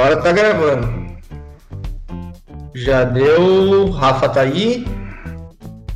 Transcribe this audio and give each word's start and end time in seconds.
Agora 0.00 0.16
tá 0.16 0.32
gravando. 0.32 0.88
Já 2.74 3.04
deu. 3.04 3.90
Rafa 3.90 4.30
tá 4.30 4.40
aí. 4.40 4.86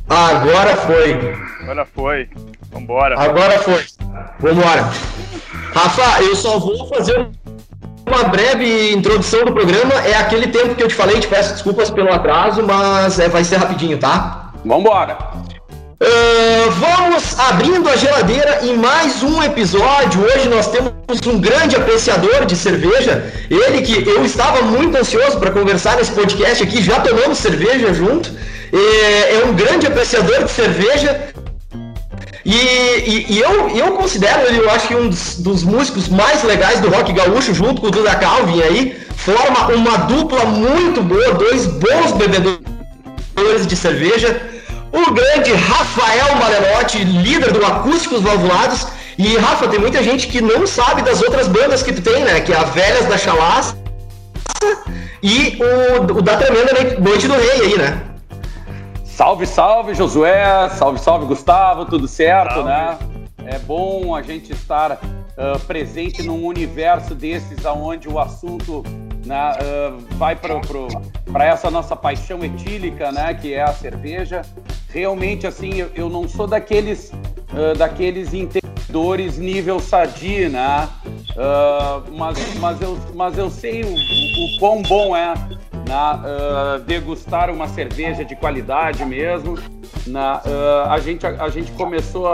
Agora 0.07 0.75
foi. 0.75 1.35
Agora 1.63 1.85
foi. 1.85 2.29
Vambora. 2.71 3.19
Agora 3.19 3.59
foi. 3.61 3.83
Vambora. 4.39 4.91
Rafa, 5.73 6.21
eu 6.21 6.35
só 6.35 6.59
vou 6.59 6.87
fazer 6.87 7.27
uma 8.05 8.23
breve 8.25 8.93
introdução 8.93 9.43
do 9.43 9.53
programa. 9.53 9.95
É 10.05 10.15
aquele 10.17 10.49
tempo 10.49 10.75
que 10.75 10.83
eu 10.83 10.87
te 10.87 10.93
falei, 10.93 11.19
te 11.19 11.27
peço 11.27 11.53
desculpas 11.53 11.89
pelo 11.89 12.13
atraso, 12.13 12.61
mas 12.61 13.17
é, 13.17 13.27
vai 13.27 13.43
ser 13.43 13.55
rapidinho, 13.55 13.97
tá? 13.97 14.53
Vambora. 14.63 15.17
Uh, 15.95 16.71
vamos 16.71 17.39
abrindo 17.39 17.87
a 17.87 17.95
geladeira 17.95 18.59
em 18.63 18.75
mais 18.75 19.23
um 19.23 19.41
episódio. 19.41 20.25
Hoje 20.25 20.49
nós 20.49 20.67
temos 20.67 20.91
um 21.25 21.39
grande 21.39 21.77
apreciador 21.77 22.45
de 22.45 22.53
cerveja. 22.53 23.31
Ele 23.49 23.81
que 23.81 24.05
eu 24.05 24.25
estava 24.25 24.61
muito 24.63 24.97
ansioso 24.97 25.39
para 25.39 25.51
conversar 25.51 25.95
nesse 25.95 26.11
podcast 26.11 26.61
aqui, 26.61 26.83
já 26.83 26.99
tomamos 26.99 27.37
cerveja 27.37 27.93
junto. 27.93 28.29
É, 28.73 29.35
é 29.35 29.45
um 29.45 29.53
grande 29.53 29.87
apreciador 29.87 30.43
de 30.43 30.51
cerveja. 30.51 31.29
E, 32.43 32.51
e, 32.51 33.25
e, 33.29 33.39
eu, 33.39 33.69
eu 33.69 33.93
considero 33.93 34.47
ele, 34.47 34.59
eu 34.59 34.69
acho 34.71 34.89
que 34.89 34.95
um 34.95 35.07
dos, 35.07 35.37
dos, 35.39 35.63
músicos 35.63 36.09
mais 36.09 36.43
legais 36.43 36.81
do 36.81 36.89
rock 36.89 37.13
gaúcho, 37.13 37.53
junto 37.53 37.79
com 37.79 37.87
o 37.87 37.91
Duda 37.91 38.15
Calvin 38.15 38.61
aí, 38.61 38.99
forma 39.15 39.73
uma 39.73 39.97
dupla 39.99 40.43
muito 40.43 41.01
boa, 41.01 41.35
dois 41.35 41.65
bons 41.67 42.11
bebedores 42.11 43.65
de 43.65 43.75
cerveja 43.77 44.54
o 44.95 45.11
grande 45.11 45.51
Rafael 45.53 46.35
Malelotti, 46.35 47.03
líder 47.03 47.51
do 47.51 47.65
Acústicos 47.65 48.21
Valvulados. 48.21 48.87
E, 49.17 49.37
Rafa, 49.37 49.67
tem 49.67 49.79
muita 49.79 50.01
gente 50.03 50.27
que 50.27 50.41
não 50.41 50.65
sabe 50.65 51.01
das 51.01 51.21
outras 51.21 51.47
bandas 51.47 51.83
que 51.83 51.93
tu 51.93 52.01
tem, 52.01 52.23
né? 52.23 52.41
Que 52.41 52.53
é 52.53 52.57
a 52.57 52.63
Velhas 52.63 53.05
da 53.05 53.17
Chalaça 53.17 53.77
e 55.21 55.57
o, 55.61 56.17
o 56.17 56.21
da 56.21 56.37
Tremenda 56.37 56.73
Noite 56.99 57.27
do 57.27 57.33
Rei 57.33 57.61
aí, 57.61 57.77
né? 57.77 58.01
Salve, 59.03 59.45
salve, 59.45 59.93
Josué! 59.93 60.69
Salve, 60.69 60.99
salve, 60.99 61.25
Gustavo! 61.25 61.85
Tudo 61.85 62.07
certo, 62.07 62.55
salve. 62.55 62.69
né? 62.69 62.97
É 63.45 63.59
bom 63.59 64.13
a 64.13 64.21
gente 64.21 64.51
estar 64.51 64.91
uh, 64.93 65.59
presente 65.65 66.23
num 66.23 66.45
universo 66.45 67.15
desses 67.15 67.65
aonde 67.65 68.09
o 68.09 68.19
assunto 68.19 68.83
né, 69.25 69.53
uh, 69.53 70.15
vai 70.17 70.35
para 70.35 71.45
essa 71.45 71.69
nossa 71.71 71.95
paixão 71.95 72.43
etílica, 72.43 73.11
né, 73.11 73.33
que 73.33 73.53
é 73.53 73.63
a 73.63 73.73
cerveja. 73.73 74.41
Realmente, 74.89 75.47
assim, 75.47 75.73
eu, 75.75 75.91
eu 75.95 76.09
não 76.09 76.27
sou 76.27 76.47
daqueles, 76.47 77.11
uh, 77.11 77.77
daqueles 77.77 78.33
entendedores 78.33 79.37
nível 79.37 79.79
sadi, 79.79 80.47
né, 80.47 80.87
uh, 81.31 82.11
mas, 82.15 82.37
mas, 82.59 82.81
eu, 82.81 82.97
mas 83.13 83.37
eu 83.37 83.49
sei 83.49 83.83
o, 83.83 83.87
o, 83.87 83.93
o 83.93 84.59
quão 84.59 84.81
bom 84.83 85.15
é 85.15 85.33
né, 85.87 86.81
degustar 86.85 87.49
uma 87.49 87.67
cerveja 87.67 88.23
de 88.25 88.35
qualidade 88.35 89.05
mesmo. 89.05 89.57
Na, 90.07 90.37
uh, 90.37 90.89
a, 90.91 90.99
gente, 90.99 91.25
a, 91.25 91.43
a, 91.43 91.49
gente 91.49 91.71
começou 91.71 92.27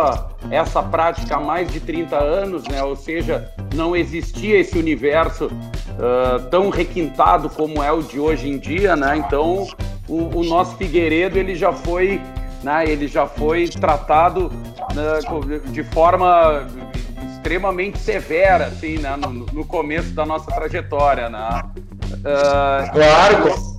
essa 0.50 0.84
prática 0.84 1.38
há 1.38 1.40
mais 1.40 1.72
de 1.72 1.80
30 1.80 2.18
anos, 2.18 2.68
né? 2.68 2.84
ou 2.84 2.96
seja, 2.98 3.50
não 3.74 3.96
existia 3.96 4.60
esse 4.60 4.78
universo 4.78 5.46
uh, 5.46 6.50
tão 6.50 6.70
requintado 6.70 7.50
como 7.50 7.82
é 7.82 7.92
o 7.92 8.02
de 8.02 8.20
hoje 8.20 8.50
em 8.50 8.58
dia, 8.58 8.96
né? 8.98 9.16
então 9.16 9.68
o, 10.08 10.40
o 10.40 10.44
nosso 10.44 10.76
Figueiredo 10.76 11.40
ele 11.40 11.56
já 11.56 11.72
foi, 11.72 12.20
né? 12.62 12.86
ele 12.86 13.08
já 13.08 13.26
foi 13.26 13.70
tratado 13.70 14.52
né, 14.94 15.62
de 15.72 15.84
forma 15.84 16.68
extremamente 17.36 18.00
severa 18.00 18.66
assim, 18.66 18.98
né? 18.98 19.16
no, 19.16 19.30
no 19.30 19.66
começo 19.66 20.12
da 20.12 20.26
nossa 20.26 20.52
trajetória. 20.52 21.30
Né? 21.30 21.62
Uh, 22.22 22.92
claro! 22.92 23.72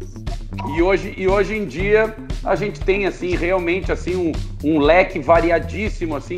E 0.76 0.82
hoje, 0.82 1.14
e 1.16 1.26
hoje 1.26 1.56
em 1.56 1.64
dia 1.64 2.14
a 2.44 2.54
gente 2.56 2.80
tem 2.80 3.06
assim 3.06 3.36
realmente 3.36 3.92
assim 3.92 4.16
um, 4.16 4.32
um 4.64 4.80
leque 4.80 5.18
variadíssimo 5.18 6.16
assim 6.16 6.36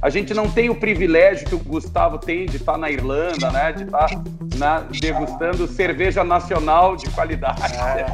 a 0.00 0.10
gente 0.10 0.34
não 0.34 0.50
tem 0.50 0.68
o 0.68 0.74
privilégio 0.74 1.46
que 1.46 1.54
o 1.54 1.58
Gustavo 1.58 2.18
tem 2.18 2.46
de 2.46 2.56
estar 2.56 2.76
na 2.76 2.90
Irlanda 2.90 3.50
né 3.50 3.72
de 3.72 3.84
estar 3.84 4.08
na, 4.56 4.80
degustando 4.80 5.66
cerveja 5.66 6.22
nacional 6.22 6.96
de 6.96 7.08
qualidade 7.10 7.62
é. 7.62 8.06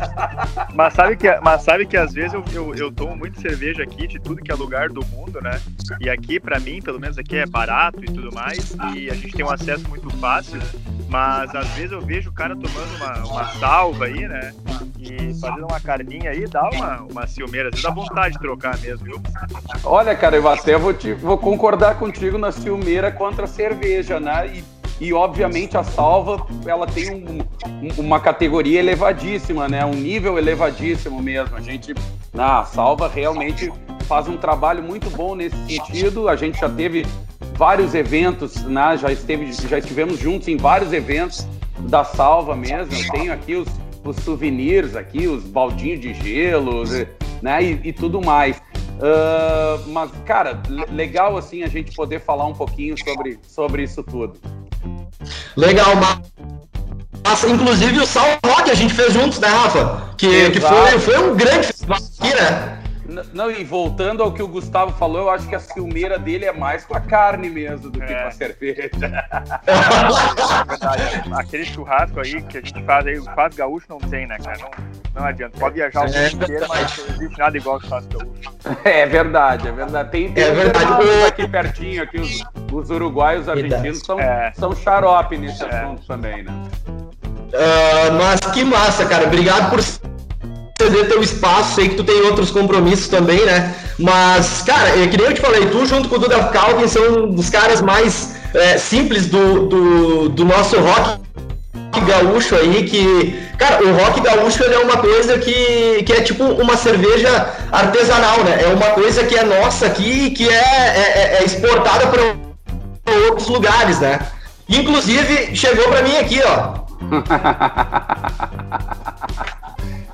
mas 0.74 0.94
sabe 0.94 1.16
que 1.16 1.28
mas 1.42 1.62
sabe 1.62 1.86
que 1.86 1.96
às 1.96 2.12
vezes 2.12 2.34
eu, 2.34 2.44
eu, 2.52 2.74
eu, 2.74 2.92
tomo 2.92 3.16
muito 3.16 3.40
cerveja 3.40 3.82
aqui 3.82 4.06
de 4.06 4.20
tudo 4.20 4.42
que 4.42 4.52
é 4.52 4.54
lugar 4.54 4.88
do 4.88 5.04
mundo 5.06 5.40
né 5.40 5.60
e 6.00 6.08
aqui 6.08 6.38
para 6.38 6.60
mim 6.60 6.80
pelo 6.80 7.00
menos 7.00 7.18
aqui 7.18 7.36
é 7.36 7.46
barato 7.46 8.00
e 8.02 8.06
tudo 8.06 8.32
mais 8.32 8.76
e 8.94 9.10
a 9.10 9.14
gente 9.14 9.32
tem 9.32 9.44
um 9.44 9.50
acesso 9.50 9.88
muito 9.88 10.08
fácil 10.18 10.60
mas 11.09 11.54
às 11.54 11.69
vezes 11.70 11.92
eu 11.92 12.00
vejo 12.00 12.31
o 12.31 12.32
cara 12.32 12.54
tomando 12.54 12.97
uma, 12.97 13.32
uma 13.32 13.44
salva 13.54 14.06
aí, 14.06 14.26
né? 14.26 14.53
E 14.98 15.38
fazendo 15.38 15.66
uma 15.66 15.81
carninha 15.81 16.31
aí, 16.31 16.47
dá 16.47 16.69
uma, 16.70 17.03
uma 17.03 17.26
ciumeira. 17.26 17.70
Dá 17.70 17.91
vontade 17.91 18.34
de 18.34 18.41
trocar 18.41 18.78
mesmo, 18.78 19.04
viu? 19.04 19.22
Olha, 19.84 20.14
cara, 20.16 20.37
eu 20.37 20.48
até 20.48 20.78
vou, 20.78 20.94
te, 20.94 21.12
vou 21.12 21.37
concordar 21.37 21.98
contigo 21.98 22.38
na 22.38 22.50
ciumeira 22.50 23.10
contra 23.10 23.44
a 23.44 23.48
cerveja, 23.48 24.19
né? 24.19 24.50
E, 24.56 24.64
e 25.06 25.12
obviamente 25.12 25.76
a 25.76 25.82
salva, 25.82 26.47
ela 26.66 26.87
tem 26.87 27.12
um, 27.12 27.41
um, 27.69 28.00
uma 28.00 28.19
categoria 28.19 28.78
elevadíssima, 28.78 29.69
né? 29.69 29.84
Um 29.84 29.94
nível 29.94 30.38
elevadíssimo 30.38 31.20
mesmo. 31.20 31.54
A 31.54 31.60
gente, 31.60 31.94
na 32.32 32.64
salva, 32.64 33.09
realmente 33.09 33.70
faz 34.09 34.28
um 34.28 34.37
trabalho 34.37 34.82
muito 34.82 35.10
bom 35.10 35.34
nesse 35.34 35.56
sentido. 35.66 36.28
A 36.28 36.37
gente 36.37 36.59
já 36.59 36.69
teve 36.69 37.06
vários 37.54 37.94
eventos, 37.94 38.62
né? 38.65 38.97
já, 38.97 39.12
esteve, 39.12 39.53
já 39.53 39.78
estivemos 39.78 40.19
juntos 40.19 40.48
em 40.48 40.56
vários 40.56 40.92
eventos 40.92 41.47
da 41.81 42.04
Salva 42.04 42.54
mesmo. 42.54 42.92
Eu 42.94 43.10
tenho 43.12 43.32
aqui 43.32 43.54
os, 43.54 43.69
os 44.04 44.16
souvenirs 44.16 44.97
aqui, 44.97 45.26
os 45.26 45.44
baldinhos 45.44 46.00
de 46.00 46.14
gelo, 46.14 46.84
né? 47.43 47.62
E, 47.62 47.81
e 47.84 47.93
tudo 47.93 48.20
mais. 48.20 48.56
Uh, 48.56 49.91
mas, 49.91 50.10
cara, 50.25 50.62
legal 50.93 51.37
assim 51.37 51.62
a 51.62 51.69
gente 51.69 51.94
poder 51.94 52.20
falar 52.20 52.47
um 52.47 52.54
pouquinho 52.54 52.97
sobre, 52.97 53.38
sobre 53.47 53.82
isso 53.82 54.03
tudo. 54.03 54.34
Legal, 55.56 55.97
mas 55.97 57.44
inclusive 57.44 57.98
o 57.98 58.06
Sal 58.06 58.38
Rock 58.47 58.70
a 58.70 58.75
gente 58.75 58.94
fez 58.94 59.12
juntos, 59.12 59.38
né, 59.38 59.48
Rafa? 59.48 60.14
Que, 60.16 60.50
que 60.50 60.60
foi, 60.60 60.98
foi 60.98 61.19
um 61.19 61.34
grande 61.34 61.66
festival 61.66 61.98
aqui, 61.98 62.34
né? 62.34 62.83
Não, 63.32 63.50
e 63.50 63.62
voltando 63.65 64.22
ao 64.22 64.32
que 64.32 64.42
o 64.42 64.48
Gustavo 64.48 64.92
falou, 64.92 65.22
eu 65.22 65.31
acho 65.31 65.47
que 65.47 65.54
a 65.54 65.60
ciumeira 65.60 66.19
dele 66.19 66.47
é 66.47 66.53
mais 66.53 66.84
com 66.84 66.97
a 66.97 67.00
carne 67.00 67.50
mesmo 67.50 67.91
do 67.91 68.00
que 68.00 68.12
é. 68.12 68.22
com 68.22 68.28
a 68.28 68.31
cerveja. 68.31 68.91
É 69.66 71.34
Aquele 71.38 71.64
churrasco 71.66 72.20
aí 72.20 72.43
que 72.43 72.59
a 72.59 72.60
gente 72.62 72.82
faz 72.84 73.06
aí, 73.06 73.19
o 73.19 73.25
churrasco 73.25 73.56
gaúcho 73.56 73.87
não 73.91 73.98
tem, 73.98 74.26
né, 74.26 74.38
cara? 74.38 74.59
Não, 74.59 75.20
não 75.20 75.26
adianta. 75.26 75.59
Pode 75.59 75.75
viajar 75.75 76.00
o 76.00 76.04
mundo 76.04 76.16
é. 76.16 76.31
inteiro, 76.31 76.66
mas 76.69 76.98
não 76.98 77.14
existe 77.14 77.38
nada 77.38 77.56
igual 77.56 77.76
o 77.76 77.81
churrasco 77.81 78.19
gaúcho. 78.19 78.54
É 78.84 79.06
verdade, 79.06 79.69
é 79.69 79.72
verdade. 79.72 80.10
Tem, 80.10 80.32
tem 80.32 80.44
é 80.44 80.53
verdade. 80.53 81.03
aqui 81.26 81.47
pertinho, 81.47 82.03
aqui, 82.03 82.19
os, 82.19 82.43
os 82.72 82.91
uruguaios 82.91 83.43
os 83.43 83.48
argentinos 83.48 84.00
são, 84.00 84.19
é. 84.19 84.53
são 84.54 84.75
xarope 84.75 85.37
nesse 85.37 85.62
é. 85.62 85.69
assunto 85.69 86.06
também, 86.06 86.43
né? 86.43 86.53
Uh, 87.54 88.12
mas 88.19 88.41
que 88.53 88.64
massa, 88.64 89.06
cara. 89.06 89.26
Obrigado 89.26 89.70
por 89.70 89.81
ceder 90.84 91.08
teu 91.08 91.22
espaço, 91.22 91.76
sei 91.76 91.88
que 91.88 91.94
tu 91.94 92.04
tem 92.04 92.20
outros 92.22 92.50
compromissos 92.50 93.08
também, 93.08 93.40
né? 93.44 93.74
Mas, 93.98 94.62
cara, 94.62 95.02
é 95.02 95.06
que 95.06 95.16
nem 95.16 95.26
eu 95.26 95.34
te 95.34 95.40
falei, 95.40 95.66
tu 95.66 95.86
junto 95.86 96.08
com 96.08 96.16
o 96.16 96.19
Duda 96.19 96.44
Calvin 96.44 96.86
são 96.86 97.25
um 97.25 97.31
dos 97.31 97.48
caras 97.48 97.81
mais 97.81 98.34
é, 98.52 98.76
simples 98.76 99.26
do, 99.26 99.66
do, 99.66 100.28
do, 100.28 100.44
nosso 100.44 100.78
rock 100.78 101.22
gaúcho 102.06 102.54
aí, 102.56 102.84
que, 102.84 103.40
cara, 103.56 103.82
o 103.82 103.96
rock 103.96 104.20
gaúcho 104.20 104.62
ele 104.62 104.75
é 104.75 104.78
uma 104.78 104.98
coisa 104.98 105.38
que, 105.38 106.02
que 106.02 106.12
é 106.12 106.20
tipo 106.20 106.44
uma 106.44 106.76
cerveja 106.76 107.50
artesanal, 107.72 108.44
né? 108.44 108.62
É 108.62 108.66
uma 108.66 108.90
coisa 108.90 109.25
que 109.25 109.37
é 109.37 109.44
nossa 109.44 109.87
aqui 109.87 110.30
que 110.30 110.46
é, 110.46 110.52
é, 110.52 111.38
é 111.40 111.44
exportada 111.44 112.08
para 112.08 112.22
outros 113.28 113.48
lugares, 113.48 114.00
né? 114.00 114.19
Inclusive, 114.69 115.54
chegou 115.54 115.88
para 115.88 116.02
mim 116.02 116.16
aqui, 116.16 116.40
ó. 116.44 116.84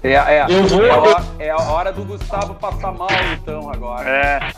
É, 0.02 0.14
é, 0.14 0.47
eu 0.49 0.67
vou... 0.67 0.85
é, 0.85 0.91
a 0.91 0.97
hora, 0.97 1.25
é, 1.38 1.50
a 1.50 1.58
hora, 1.58 1.93
do 1.93 2.02
Gustavo 2.05 2.55
passar 2.55 2.93
mal, 2.93 3.11
então, 3.35 3.70
agora. 3.70 4.08
É. 4.08 4.41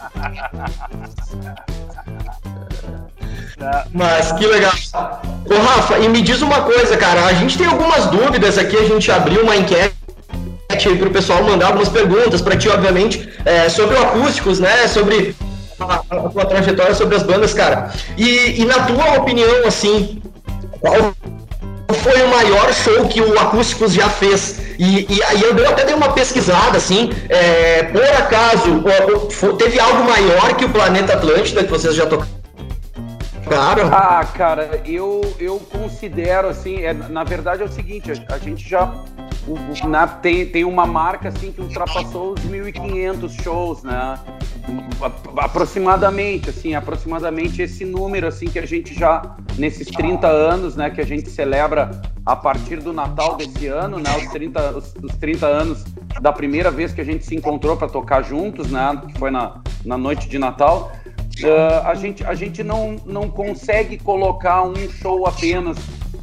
Mas 3.93 4.33
que 4.33 4.47
legal. 4.47 4.73
Ô, 5.44 5.55
Rafa, 5.55 5.99
e 5.99 6.09
me 6.09 6.23
diz 6.23 6.43
uma 6.43 6.62
coisa, 6.62 6.97
cara. 6.97 7.27
A 7.27 7.33
gente 7.33 7.59
tem 7.59 7.67
algumas 7.67 8.06
dúvidas 8.06 8.59
aqui, 8.59 8.77
a 8.77 8.85
gente 8.85 9.11
abriu 9.11 9.43
uma 9.43 9.56
enquete 9.56 9.94
aí 10.71 10.97
para 10.97 11.09
o 11.09 11.12
pessoal 11.12 11.43
mandar 11.43 11.67
algumas 11.67 11.89
perguntas 11.89 12.41
para 12.41 12.56
ti, 12.56 12.69
obviamente, 12.69 13.29
é, 13.44 13.69
sobre 13.69 13.97
o 13.97 14.03
acústicos, 14.03 14.59
né? 14.59 14.87
Sobre 14.89 15.37
a, 15.79 16.03
a, 16.11 16.29
tua 16.29 16.44
trajetória 16.44 16.94
sobre 16.94 17.17
as 17.17 17.23
bandas, 17.23 17.53
cara. 17.53 17.93
E, 18.17 18.61
e 18.61 18.65
na 18.65 18.85
tua 18.85 19.19
opinião, 19.19 19.67
assim, 19.67 20.23
qual 20.81 21.15
foi 21.94 22.23
o 22.23 22.29
maior 22.29 22.73
show 22.73 23.06
que 23.06 23.21
o 23.21 23.39
Acústicos 23.39 23.93
já 23.93 24.09
fez? 24.09 24.59
E, 24.79 25.06
e 25.12 25.23
aí 25.25 25.43
eu 25.43 25.69
até 25.69 25.85
dei 25.85 25.94
uma 25.94 26.12
pesquisada, 26.12 26.77
assim, 26.79 27.11
é, 27.29 27.85
por 27.85 28.03
acaso, 28.03 28.83
teve 29.56 29.79
algo 29.79 30.05
maior 30.05 30.55
que 30.55 30.65
o 30.65 30.71
Planeta 30.71 31.15
Atlântida, 31.15 31.62
que 31.65 31.71
vocês 31.71 31.94
já 31.94 32.06
tocaram. 32.06 32.27
Ah, 33.93 34.25
cara, 34.35 34.81
eu, 34.87 35.21
eu 35.39 35.61
considero 35.61 36.49
assim, 36.49 36.85
é, 36.85 36.93
na 36.93 37.23
verdade 37.23 37.62
é 37.62 37.65
o 37.65 37.69
seguinte, 37.69 38.11
a, 38.11 38.35
a 38.35 38.39
gente 38.39 38.69
já 38.69 38.94
na, 39.89 40.06
tem, 40.06 40.47
tem 40.47 40.65
uma 40.65 40.87
marca 40.87 41.29
assim 41.29 41.53
que 41.53 41.61
ultrapassou 41.61 42.35
os 42.35 42.41
1.500 42.43 43.43
shows, 43.43 43.83
né? 43.83 44.19
Aproximadamente, 45.37 46.50
assim, 46.50 46.75
aproximadamente 46.75 47.61
esse 47.61 47.85
número 47.85 48.29
assim 48.29 48.47
que 48.47 48.59
a 48.59 48.67
gente 48.67 48.94
já 48.94 49.37
nesses 49.59 49.89
30 49.89 50.27
anos, 50.27 50.77
né, 50.77 50.91
que 50.91 51.00
a 51.00 51.06
gente 51.06 51.29
celebra 51.29 51.91
a 52.25 52.37
partir 52.37 52.77
do 52.77 52.93
Natal 52.93 53.37
desse 53.37 53.67
ano, 53.67 53.99
né, 53.99 54.17
os 54.17 54.29
30, 54.29 54.79
os, 54.79 54.94
os 55.03 55.17
30 55.17 55.47
anos 55.47 55.85
da 56.21 56.33
primeira 56.33 56.71
vez 56.71 56.93
que 56.93 57.00
a 57.00 57.05
gente 57.05 57.25
se 57.25 57.35
encontrou 57.35 57.77
para 57.77 57.89
tocar 57.89 58.23
juntos, 58.23 58.71
né, 58.71 59.00
que 59.09 59.19
foi 59.19 59.31
na, 59.31 59.61
na 59.85 59.99
noite 59.99 60.29
de 60.29 60.39
Natal. 60.39 60.93
Uh, 61.43 61.87
a 61.87 61.94
gente, 61.94 62.25
a 62.25 62.35
gente 62.35 62.62
não, 62.62 62.97
não 63.05 63.29
consegue 63.29 63.99
colocar 63.99 64.62
um 64.62 64.89
show 64.91 65.27
apenas 65.27 65.77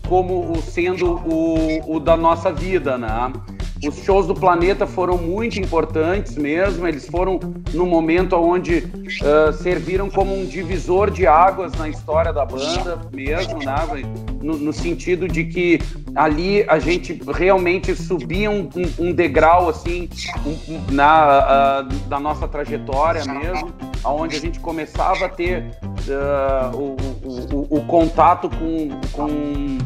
como 0.09 0.59
sendo 0.63 1.21
o, 1.25 1.95
o 1.95 2.00
da 2.00 2.17
nossa 2.17 2.51
vida, 2.51 2.97
né? 2.97 3.31
Os 3.85 4.03
shows 4.03 4.27
do 4.27 4.33
planeta 4.33 4.85
foram 4.85 5.17
muito 5.17 5.57
importantes 5.57 6.35
mesmo, 6.35 6.85
eles 6.85 7.07
foram 7.07 7.39
no 7.73 7.85
momento 7.85 8.35
onde 8.35 8.79
uh, 8.79 9.53
serviram 9.53 10.09
como 10.09 10.35
um 10.38 10.45
divisor 10.45 11.09
de 11.09 11.25
águas 11.25 11.71
na 11.73 11.88
história 11.88 12.33
da 12.33 12.44
banda 12.44 13.00
mesmo, 13.13 13.59
né? 13.59 13.75
no, 14.41 14.57
no 14.57 14.73
sentido 14.73 15.27
de 15.27 15.45
que 15.45 15.79
ali 16.15 16.63
a 16.67 16.79
gente 16.79 17.21
realmente 17.33 17.95
subia 17.95 18.50
um, 18.50 18.69
um, 18.75 19.07
um 19.07 19.13
degrau 19.13 19.69
assim 19.69 20.09
um, 20.45 20.94
na, 20.94 21.79
uh, 21.81 22.09
da 22.09 22.19
nossa 22.19 22.47
trajetória 22.47 23.23
mesmo, 23.25 23.71
aonde 24.03 24.35
a 24.35 24.39
gente 24.39 24.59
começava 24.59 25.25
a 25.25 25.29
ter 25.29 25.63
uh, 26.07 26.75
o, 26.75 26.97
o, 27.53 27.77
o, 27.77 27.85
contato 27.85 28.50
com, 28.50 28.89
com 29.13 29.77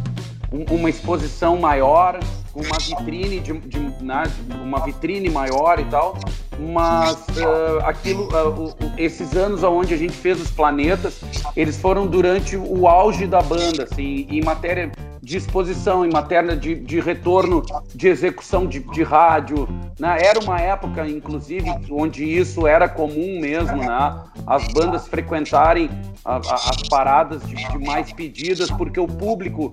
uma 0.70 0.90
exposição 0.90 1.58
maior, 1.58 2.20
uma 2.54 2.78
vitrine 2.78 3.40
de, 3.40 3.54
de 3.54 3.80
né, 4.04 4.24
uma 4.62 4.80
vitrine 4.86 5.30
maior 5.30 5.80
e 5.80 5.86
tal, 5.86 6.16
mas 6.60 7.16
uh, 7.30 7.80
aquilo, 7.84 8.26
uh, 8.28 8.76
esses 8.96 9.36
anos 9.36 9.64
onde 9.64 9.94
a 9.94 9.98
gente 9.98 10.14
fez 10.14 10.40
os 10.40 10.52
planetas, 10.52 11.20
eles 11.56 11.80
foram 11.80 12.06
durante 12.06 12.56
o 12.56 12.88
auge 12.88 13.26
da 13.26 13.42
banda, 13.42 13.84
assim, 13.84 14.28
em 14.30 14.44
matéria 14.44 14.92
de 15.24 15.38
exposição, 15.38 16.06
em 16.06 16.12
matéria 16.12 16.56
de, 16.56 16.76
de 16.76 17.00
retorno 17.00 17.64
de 17.96 18.10
execução 18.10 18.68
de, 18.68 18.80
de 18.92 19.04
rádio, 19.04 19.68
né? 19.98 20.18
Era 20.22 20.38
uma 20.40 20.60
época, 20.60 21.08
inclusive, 21.08 21.72
onde 21.90 22.26
isso 22.26 22.68
era 22.68 22.90
comum 22.90 23.40
mesmo, 23.40 23.78
né? 23.78 24.22
As 24.46 24.68
bandas 24.74 25.08
frequentarem 25.08 25.90
a, 26.26 26.36
a, 26.36 26.56
as 26.56 26.88
paradas 26.90 27.42
de, 27.48 27.56
de 27.56 27.78
mais 27.80 28.12
pedidas, 28.12 28.70
porque 28.70 29.00
o 29.00 29.08
público 29.08 29.72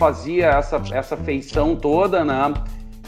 fazia 0.00 0.46
essa, 0.46 0.80
essa 0.92 1.14
feição 1.14 1.76
toda, 1.76 2.24
né? 2.24 2.54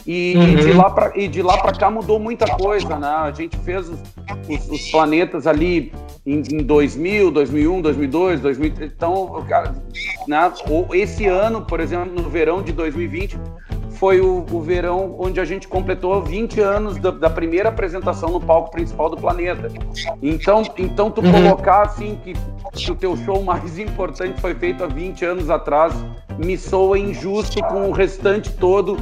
E, 0.05 0.35
uhum. 0.35 0.43
e 0.43 0.55
de 0.57 0.73
lá 0.73 0.89
para 0.89 1.17
e 1.17 1.27
de 1.27 1.41
lá 1.41 1.57
para 1.57 1.71
cá 1.71 1.89
mudou 1.89 2.19
muita 2.19 2.45
coisa, 2.45 2.99
né? 2.99 3.07
A 3.07 3.31
gente 3.31 3.57
fez 3.59 3.89
os, 3.89 3.99
os, 4.47 4.69
os 4.69 4.91
planetas 4.91 5.47
ali 5.47 5.91
em, 6.23 6.43
em, 6.51 6.57
2000, 6.63 7.31
2001, 7.31 7.81
2002, 7.81 8.41
2000. 8.41 8.73
Então, 8.81 9.43
cara, 9.47 9.73
né? 10.27 10.51
esse 10.93 11.25
ano, 11.25 11.61
por 11.61 11.79
exemplo, 11.79 12.21
no 12.21 12.29
verão 12.29 12.61
de 12.61 12.73
2020, 12.73 13.39
foi 14.03 14.19
o, 14.19 14.45
o 14.51 14.59
verão 14.59 15.15
onde 15.17 15.39
a 15.39 15.45
gente 15.45 15.65
completou 15.65 16.21
20 16.21 16.59
anos 16.59 16.97
da, 16.97 17.09
da, 17.09 17.29
primeira 17.29 17.69
apresentação 17.69 18.31
no 18.31 18.41
palco 18.41 18.69
principal 18.69 19.09
do 19.09 19.15
planeta. 19.15 19.71
Então, 20.21 20.61
então 20.77 21.09
tu 21.09 21.21
uhum. 21.21 21.31
colocar 21.31 21.83
assim 21.83 22.19
que, 22.21 22.33
que 22.73 22.91
o 22.91 22.95
teu 22.95 23.15
show 23.15 23.41
mais 23.41 23.79
importante 23.79 24.41
foi 24.41 24.55
feito 24.55 24.83
há 24.83 24.87
20 24.87 25.23
anos 25.23 25.49
atrás 25.49 25.93
me 26.37 26.57
soa 26.57 26.99
injusto 26.99 27.63
com 27.63 27.87
o 27.87 27.91
restante 27.93 28.51
todo 28.51 28.97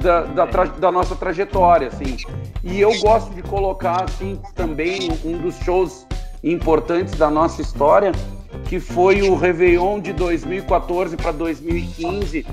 da, 0.00 0.22
da, 0.22 0.46
da, 0.46 0.90
nossa 0.90 1.14
trajetória, 1.14 1.88
assim. 1.88 2.16
E 2.64 2.80
eu 2.80 2.98
gosto 3.00 3.34
de 3.34 3.42
colocar, 3.42 4.04
assim, 4.04 4.40
também 4.54 5.10
um 5.22 5.36
dos 5.36 5.54
shows 5.58 6.06
importantes 6.42 7.14
da 7.18 7.28
nossa 7.28 7.60
história, 7.60 8.10
que 8.64 8.80
foi 8.80 9.22
o 9.22 9.34
Réveillon 9.36 10.00
de 10.00 10.12
2014 10.12 11.16
para 11.16 11.32
2015, 11.32 12.46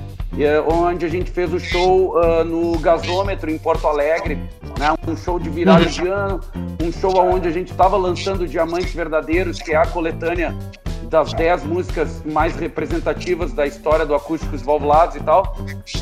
onde 0.67 1.05
a 1.05 1.09
gente 1.09 1.31
fez 1.31 1.53
o 1.53 1.59
show 1.59 2.15
uh, 2.17 2.43
no 2.43 2.77
gasômetro 2.79 3.49
em 3.49 3.57
Porto 3.57 3.87
Alegre, 3.87 4.35
né? 4.77 4.93
um 5.07 5.15
show 5.15 5.39
de 5.39 5.49
virada 5.49 5.85
de 5.85 6.07
ano, 6.07 6.39
um 6.81 6.91
show 6.91 7.15
onde 7.17 7.47
a 7.47 7.51
gente 7.51 7.71
estava 7.71 7.97
lançando 7.97 8.47
Diamantes 8.47 8.93
Verdadeiros, 8.93 9.59
que 9.59 9.71
é 9.71 9.77
a 9.77 9.85
coletânea 9.85 10.55
das 11.13 11.31
10 11.33 11.65
músicas 11.65 12.23
mais 12.25 12.55
representativas 12.55 13.53
da 13.53 13.67
história 13.67 14.05
do 14.05 14.15
Acústicos 14.15 14.63
Valvulados 14.63 15.15
e 15.15 15.19
tal. 15.19 15.55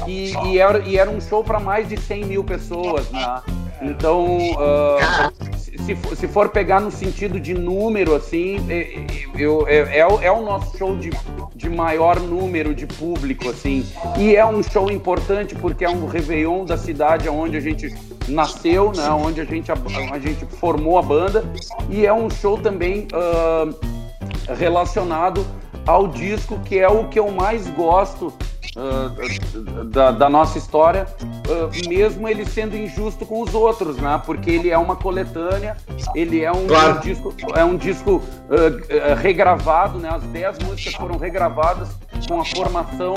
E, 0.07 0.33
e, 0.45 0.57
era, 0.57 0.79
e 0.79 0.97
era 0.97 1.09
um 1.09 1.19
show 1.19 1.43
para 1.43 1.59
mais 1.59 1.89
de 1.89 1.97
100 1.97 2.25
mil 2.25 2.43
pessoas, 2.43 3.09
né? 3.11 3.41
Então, 3.81 4.25
uh, 4.51 5.40
se, 5.85 6.15
se 6.15 6.27
for 6.27 6.49
pegar 6.49 6.79
no 6.79 6.91
sentido 6.91 7.39
de 7.39 7.53
número, 7.53 8.15
assim, 8.15 8.57
eu, 9.37 9.67
é, 9.67 9.99
é, 9.99 9.99
é, 9.99 10.31
o 10.31 10.41
nosso 10.41 10.77
show 10.77 10.95
de, 10.95 11.09
de 11.55 11.69
maior 11.69 12.19
número 12.19 12.73
de 12.73 12.85
público, 12.85 13.49
assim. 13.49 13.85
E 14.17 14.35
é 14.35 14.45
um 14.45 14.61
show 14.63 14.91
importante 14.91 15.55
porque 15.55 15.85
é 15.85 15.89
um 15.89 16.05
Réveillon 16.05 16.65
da 16.65 16.77
cidade 16.77 17.27
onde 17.29 17.57
a 17.57 17.61
gente 17.61 17.93
nasceu, 18.27 18.91
né? 18.95 19.09
Onde 19.09 19.41
a 19.41 19.45
gente, 19.45 19.71
a, 19.71 19.75
a 20.11 20.19
gente 20.19 20.45
formou 20.45 20.97
a 20.97 21.01
banda. 21.01 21.43
E 21.89 22.05
é 22.05 22.13
um 22.13 22.29
show 22.29 22.57
também... 22.57 23.07
Uh, 23.13 24.01
relacionado 24.55 25.45
ao 25.85 26.07
disco 26.07 26.59
que 26.59 26.77
é 26.77 26.87
o 26.87 27.07
que 27.07 27.19
eu 27.19 27.31
mais 27.31 27.67
gosto 27.67 28.33
uh, 28.75 29.83
da, 29.85 30.11
da, 30.11 30.29
nossa 30.29 30.57
história, 30.57 31.07
uh, 31.21 31.89
mesmo 31.89 32.27
ele 32.27 32.45
sendo 32.45 32.75
injusto 32.75 33.25
com 33.25 33.41
os 33.41 33.53
outros, 33.53 33.97
né? 33.97 34.21
Porque 34.25 34.49
ele 34.49 34.69
é 34.69 34.77
uma 34.77 34.95
coletânea, 34.95 35.77
ele 36.15 36.41
é 36.41 36.51
um, 36.51 36.67
claro. 36.67 36.97
um 36.97 36.99
disco, 37.01 37.35
é 37.55 37.65
um 37.65 37.77
disco 37.77 38.11
uh, 38.15 39.15
regravado, 39.21 39.99
né? 39.99 40.09
As 40.11 40.23
dez 40.23 40.57
músicas 40.59 40.93
foram 40.95 41.17
regravadas 41.17 41.89
com 42.27 42.39
a 42.39 42.45
formação 42.45 43.15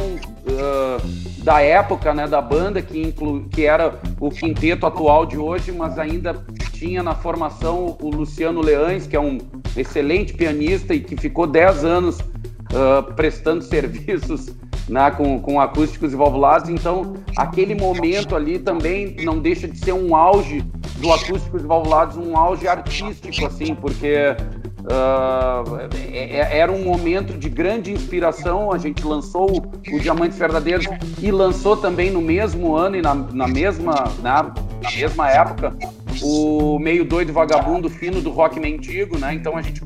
da 1.39 1.61
época, 1.61 2.15
né? 2.15 2.27
Da 2.27 2.41
banda 2.41 2.81
que 2.81 3.01
inclu, 3.01 3.49
que 3.51 3.67
era 3.67 4.01
o 4.21 4.31
quinteto 4.31 4.87
atual 4.87 5.27
de 5.27 5.37
hoje, 5.37 5.73
mas 5.73 5.99
ainda 5.99 6.35
tinha 6.73 7.03
na 7.03 7.15
formação 7.15 7.97
o 8.01 8.11
Luciano 8.11 8.61
Leães, 8.61 9.07
que 9.07 9.17
é 9.17 9.21
um 9.21 9.39
excelente 9.77 10.35
pianista 10.35 10.95
e 10.95 11.01
que 11.01 11.17
ficou 11.17 11.47
10 11.47 11.85
anos 11.85 12.21
uh, 12.21 13.15
prestando 13.15 13.63
serviços 13.65 14.55
né, 14.89 15.11
com, 15.11 15.41
com 15.41 15.61
acústicos 15.61 16.13
e 16.13 16.17
valvulados. 16.17 16.69
Então, 16.69 17.15
aquele 17.37 17.75
momento 17.75 18.37
ali 18.37 18.59
também 18.59 19.17
não 19.25 19.39
deixa 19.39 19.67
de 19.67 19.79
ser 19.79 19.93
um 19.93 20.15
auge 20.15 20.65
do 20.97 21.13
acústicos 21.13 21.63
e 21.63 21.67
valvulados, 21.67 22.17
um 22.17 22.37
auge 22.37 22.69
artístico, 22.69 23.47
assim, 23.47 23.75
porque 23.75 24.37
Uh, 24.85 25.89
era 26.29 26.71
um 26.71 26.85
momento 26.85 27.39
de 27.39 27.49
grande 27.49 27.91
inspiração. 27.91 28.71
A 28.71 28.77
gente 28.77 29.03
lançou 29.03 29.73
o 29.91 29.99
Diamantes 29.99 30.39
Verdadeiros 30.39 30.87
e 31.23 31.31
lançou 31.31 31.75
também 31.75 32.11
no 32.11 32.21
mesmo 32.21 32.77
ano 32.77 32.97
e 32.97 33.01
na, 33.01 33.15
na 33.15 33.49
mesma, 33.49 34.13
na, 34.23 34.43
na 34.43 34.91
mesma 34.95 35.31
época 35.31 35.75
o 36.23 36.79
meio 36.79 37.05
doido 37.05 37.33
vagabundo 37.33 37.89
fino 37.89 38.21
do 38.21 38.31
rock 38.31 38.61
mendigo, 38.61 39.19
né? 39.19 39.35
Então 39.35 39.57
a 39.57 39.63
gente, 39.63 39.83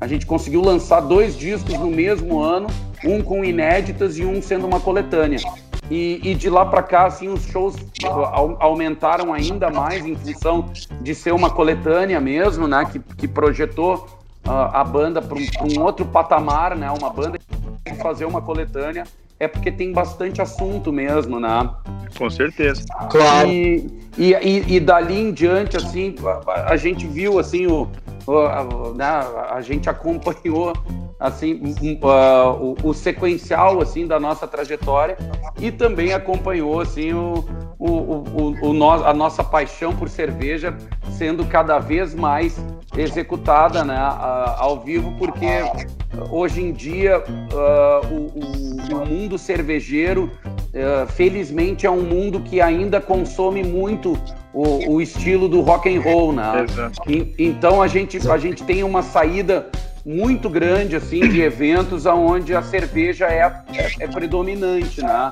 a 0.00 0.06
gente 0.06 0.26
conseguiu 0.26 0.62
lançar 0.62 1.00
dois 1.00 1.36
discos 1.36 1.74
no 1.78 1.90
mesmo 1.90 2.40
ano, 2.40 2.68
um 3.04 3.22
com 3.22 3.44
inéditas 3.44 4.18
e 4.18 4.24
um 4.24 4.40
sendo 4.40 4.66
uma 4.66 4.80
coletânea. 4.80 5.38
E, 5.90 6.20
e 6.22 6.34
de 6.34 6.48
lá 6.48 6.64
para 6.64 6.82
cá, 6.82 7.06
assim, 7.06 7.28
os 7.28 7.44
shows 7.44 7.76
aumentaram 8.60 9.32
ainda 9.32 9.68
mais 9.70 10.06
em 10.06 10.14
função 10.16 10.70
de 11.00 11.14
ser 11.14 11.32
uma 11.32 11.50
coletânea 11.50 12.20
mesmo, 12.20 12.66
né? 12.66 12.84
Que, 12.90 12.98
que 12.98 13.28
projetou 13.28 14.06
uh, 14.46 14.50
a 14.72 14.84
banda 14.84 15.20
para 15.20 15.36
um, 15.36 15.78
um, 15.78 15.82
outro 15.82 16.06
patamar, 16.06 16.76
né? 16.76 16.90
Uma 16.90 17.10
banda 17.10 17.38
que 17.84 17.94
fazer 17.96 18.24
uma 18.24 18.40
coletânea 18.40 19.04
é 19.38 19.48
porque 19.48 19.72
tem 19.72 19.92
bastante 19.92 20.40
assunto 20.40 20.92
mesmo, 20.92 21.40
né? 21.40 21.68
Com 22.16 22.30
certeza. 22.30 22.84
Claro. 23.10 23.48
E, 23.48 23.86
e, 24.16 24.32
e, 24.34 24.76
e 24.76 24.80
dali 24.80 25.20
em 25.20 25.32
diante, 25.32 25.76
assim, 25.76 26.14
a, 26.46 26.72
a 26.72 26.76
gente 26.76 27.06
viu, 27.06 27.38
assim, 27.38 27.66
o, 27.66 27.82
o 27.82 28.01
a, 28.28 28.94
né, 28.94 29.06
a, 29.50 29.60
gente 29.60 29.88
acompanhou 29.88 30.72
assim 31.18 31.54
uh, 32.02 32.76
o, 32.82 32.88
o, 32.88 32.94
sequencial 32.94 33.80
assim 33.80 34.06
da 34.06 34.20
nossa 34.20 34.46
trajetória 34.46 35.16
e 35.60 35.70
também 35.70 36.12
acompanhou 36.12 36.80
assim 36.80 37.12
o, 37.12 37.44
o, 37.78 38.54
o, 38.62 38.92
a 39.04 39.12
nossa 39.12 39.42
paixão 39.42 39.94
por 39.94 40.08
cerveja 40.08 40.76
sendo 41.16 41.44
cada 41.44 41.78
vez 41.78 42.14
mais 42.14 42.56
executada 42.96 43.84
né, 43.84 43.98
ao 44.58 44.80
vivo 44.80 45.12
porque 45.18 45.46
hoje 46.30 46.62
em 46.62 46.72
dia 46.72 47.18
uh, 47.18 48.06
o, 48.14 48.96
o, 48.96 49.06
mundo 49.06 49.38
cervejeiro 49.38 50.30
uh, 50.44 51.06
felizmente 51.12 51.86
é 51.86 51.90
um 51.90 52.02
mundo 52.02 52.40
que 52.40 52.60
ainda 52.60 53.00
consome 53.00 53.62
muito 53.62 54.18
o, 54.52 54.94
o 54.94 55.00
estilo 55.00 55.48
do 55.48 55.60
rock 55.60 55.94
and 55.94 56.00
roll, 56.00 56.32
né? 56.32 56.66
E, 57.06 57.34
então 57.38 57.80
a 57.80 57.86
gente, 57.86 58.18
a 58.28 58.38
gente 58.38 58.62
tem 58.64 58.82
uma 58.82 59.02
saída 59.02 59.68
muito 60.04 60.50
grande 60.50 60.96
assim 60.96 61.20
de 61.28 61.40
eventos 61.40 62.06
onde 62.06 62.54
a 62.54 62.62
cerveja 62.62 63.26
é, 63.26 63.40
é, 63.72 63.92
é, 64.00 64.08
predominante, 64.08 65.00
né? 65.00 65.30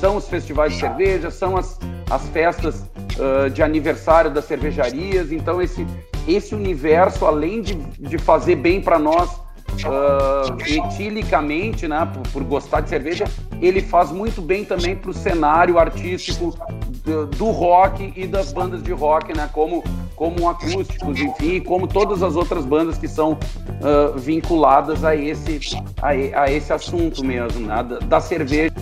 São 0.00 0.16
os 0.16 0.28
festivais 0.28 0.72
de 0.72 0.80
cerveja, 0.80 1.30
são 1.30 1.56
as, 1.56 1.78
as 2.10 2.28
festas 2.28 2.88
uh, 3.18 3.50
de 3.50 3.62
aniversário 3.62 4.30
das 4.30 4.44
cervejarias. 4.44 5.32
Então 5.32 5.60
esse 5.60 5.86
esse 6.26 6.54
universo, 6.54 7.26
além 7.26 7.62
de, 7.62 7.74
de 7.74 8.16
fazer 8.16 8.56
bem 8.56 8.80
para 8.80 8.98
nós 8.98 9.30
uh, 9.30 10.56
etilicamente, 10.64 11.88
né, 11.88 12.08
por, 12.12 12.22
por, 12.30 12.44
gostar 12.44 12.80
de 12.80 12.88
cerveja, 12.88 13.24
ele 13.60 13.80
faz 13.80 14.12
muito 14.12 14.40
bem 14.40 14.64
também 14.64 14.94
para 14.94 15.10
o 15.10 15.14
cenário 15.14 15.78
artístico 15.78 16.56
do, 17.04 17.50
rock 17.50 18.12
e 18.14 18.26
das 18.26 18.52
bandas 18.52 18.82
de 18.82 18.92
rock, 18.92 19.36
né, 19.36 19.48
como, 19.52 19.82
como 20.14 20.48
acústicos, 20.48 21.18
enfim, 21.18 21.60
como 21.60 21.86
todas 21.86 22.22
as 22.22 22.36
outras 22.36 22.64
bandas 22.64 22.96
que 22.96 23.08
são 23.08 23.32
uh, 23.32 24.18
vinculadas 24.18 25.04
a 25.04 25.16
esse, 25.16 25.58
a, 26.00 26.08
a, 26.42 26.50
esse 26.50 26.72
assunto 26.72 27.24
mesmo, 27.24 27.66
né, 27.66 27.82
da, 27.82 27.98
da 27.98 28.20
cerveja. 28.20 28.72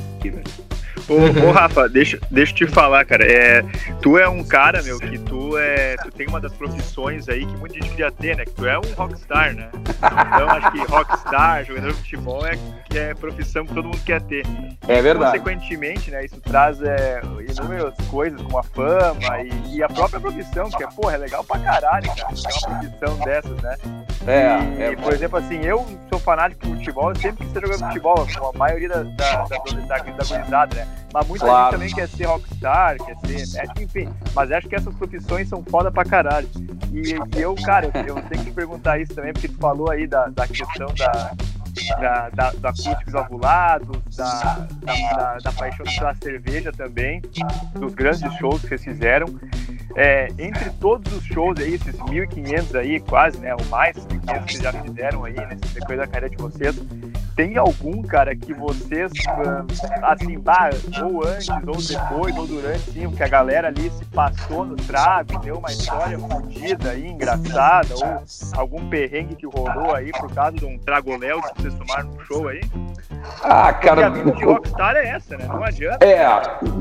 Ô, 1.09 1.49
ô, 1.49 1.51
Rafa, 1.51 1.89
deixa, 1.89 2.21
deixa 2.31 2.53
eu 2.53 2.57
te 2.57 2.67
falar, 2.69 3.05
cara. 3.05 3.25
É, 3.25 3.65
tu 4.01 4.17
é 4.17 4.29
um 4.29 4.45
cara, 4.45 4.81
meu, 4.81 4.97
que 5.01 5.19
tu 5.19 5.59
é. 5.59 5.97
Tu 5.97 6.11
tem 6.13 6.29
uma 6.29 6.41
das 6.41 6.53
profissões 6.53 7.29
aí 7.29 7.45
que 7.45 7.57
muita 7.57 7.75
gente 7.75 7.91
queria 7.91 8.13
ter, 8.13 8.37
né? 8.37 8.45
Que 8.45 8.53
tu 8.53 8.65
é 8.65 8.79
um 8.79 8.93
rockstar, 8.97 9.53
né? 9.53 9.71
Então 9.75 10.49
acho 10.51 10.71
que 10.71 10.79
rockstar, 10.85 11.65
jogador 11.65 11.93
de 11.93 11.99
futebol, 11.99 12.47
é, 12.47 12.57
que 12.91 12.99
é 12.99 13.15
profissão 13.15 13.65
que 13.65 13.73
todo 13.73 13.85
mundo 13.85 14.01
quer 14.05 14.21
ter. 14.23 14.45
É 14.89 15.01
verdade. 15.01 15.39
Consequentemente, 15.39 16.11
né? 16.11 16.25
Isso 16.25 16.41
traz 16.41 16.83
é, 16.83 17.23
inúmeras 17.49 17.95
coisas, 18.09 18.43
como 18.43 18.59
a 18.59 18.63
fama 18.63 19.41
e, 19.43 19.77
e, 19.77 19.83
a 19.83 19.89
própria 19.89 20.21
profissão, 20.21 20.69
que 20.69 20.83
é, 20.83 20.87
porra, 20.89 21.15
é 21.15 21.19
legal 21.19 21.45
pra 21.45 21.59
caralho, 21.61 22.09
cara. 22.09 22.21
É 22.21 22.69
uma 22.69 22.79
profissão 22.81 23.19
dessas, 23.21 23.63
né? 23.63 23.77
É, 24.27 24.59
e, 24.79 24.83
é, 24.83 24.97
por 24.97 25.13
exemplo, 25.13 25.39
assim, 25.39 25.61
eu 25.65 25.87
sou 26.09 26.19
fanático 26.19 26.67
de 26.67 26.75
futebol, 26.75 27.11
eu 27.11 27.17
sempre 27.17 27.45
quis 27.45 27.53
ser 27.53 27.61
jogador 27.61 27.79
de 27.79 27.87
futebol, 27.87 28.27
como 28.35 28.49
a 28.49 28.59
maioria 28.59 28.89
da, 28.89 29.03
da, 29.05 29.45
da, 29.45 29.57
da, 29.57 29.99
da, 29.99 30.67
da 30.67 30.75
né? 30.75 30.89
Mas 31.13 31.27
muita 31.27 31.45
claro. 31.45 31.63
gente 31.63 31.73
também 31.73 31.95
quer 31.95 32.09
ser 32.17 32.25
rockstar, 32.25 32.97
quer 32.99 33.17
ser. 33.27 33.57
Né? 33.57 33.73
Enfim, 33.81 34.09
mas 34.35 34.53
acho 34.53 34.69
que 34.69 34.77
essas 34.77 34.95
profissões 34.95 35.49
são 35.49 35.63
foda 35.65 35.91
pra 35.91 36.05
caralho. 36.05 36.49
E, 36.93 37.15
e 37.37 37.41
eu, 37.41 37.55
cara, 37.55 37.87
eu, 37.87 38.17
eu 38.17 38.23
tenho 38.23 38.45
que 38.45 38.51
perguntar 38.51 39.01
isso 39.01 39.15
também, 39.15 39.33
porque 39.33 39.49
tu 39.49 39.59
falou 39.59 39.91
aí 39.91 40.07
da, 40.07 40.27
da 40.27 40.47
questão 40.47 40.93
da, 40.95 41.33
da, 41.89 42.29
da, 42.31 42.53
da 42.53 42.69
acústicos 42.71 43.15
ovulados, 43.15 44.17
da, 44.17 44.67
da, 44.83 44.95
da, 44.95 45.39
da 45.39 45.53
paixão 45.53 45.87
pela 45.87 46.15
cerveja 46.15 46.73
também, 46.73 47.23
dos 47.75 47.95
grandes 47.95 48.33
shows 48.35 48.63
que 48.63 48.69
vocês 48.69 48.85
fizeram. 48.85 49.27
É, 49.97 50.29
entre 50.39 50.71
todos 50.81 51.13
os 51.13 51.25
shows 51.25 51.59
aí, 51.59 51.75
esses 51.75 51.97
1.500 51.97 52.79
aí, 52.79 53.01
quase, 53.01 53.39
né, 53.39 53.55
ou 53.55 53.65
mais, 53.67 53.97
1.500 53.97 54.45
que 54.45 54.63
já 54.63 54.73
fizeram 54.73 55.25
aí, 55.25 55.35
nesse 55.35 55.75
depois 55.75 55.99
da 55.99 56.07
carreira 56.07 56.31
de 56.31 56.37
vocês, 56.37 56.77
tem 57.35 57.57
algum, 57.57 58.03
cara, 58.03 58.37
que 58.37 58.53
vocês, 58.53 59.11
ah, 59.27 60.13
assim, 60.13 60.37
ou 61.03 61.27
antes, 61.27 61.49
ou 61.49 61.77
depois, 61.77 62.37
ou 62.37 62.47
durante, 62.47 62.91
sim, 62.93 63.11
que 63.11 63.23
a 63.23 63.29
galera 63.29 63.69
ali 63.69 63.91
se 63.91 64.05
passou 64.07 64.65
no 64.65 64.77
trago, 64.77 65.39
deu 65.39 65.59
uma 65.59 65.71
história 65.71 66.19
fodida 66.19 66.91
aí, 66.91 67.09
engraçada, 67.09 67.95
ou 67.95 68.23
algum 68.57 68.89
perrengue 68.89 69.37
que 69.37 69.47
rolou 69.47 69.95
aí 69.95 70.13
por 70.13 70.33
causa 70.35 70.57
de 70.57 70.65
um 70.65 70.79
tragoléu 70.79 71.41
que 71.43 71.63
vocês 71.63 71.70
tomaram 71.75 72.11
no 72.11 72.25
show 72.25 72.49
aí? 72.49 72.61
Ah, 73.43 73.73
cara. 73.73 74.11
Porque 74.11 74.21
a 74.21 74.25
vida 74.25 74.33
de 74.33 74.45
rockstar 74.45 74.97
é 74.97 75.09
essa, 75.09 75.37
né? 75.37 75.47
Não 75.47 75.63
adianta. 75.63 76.05
É, 76.05 76.25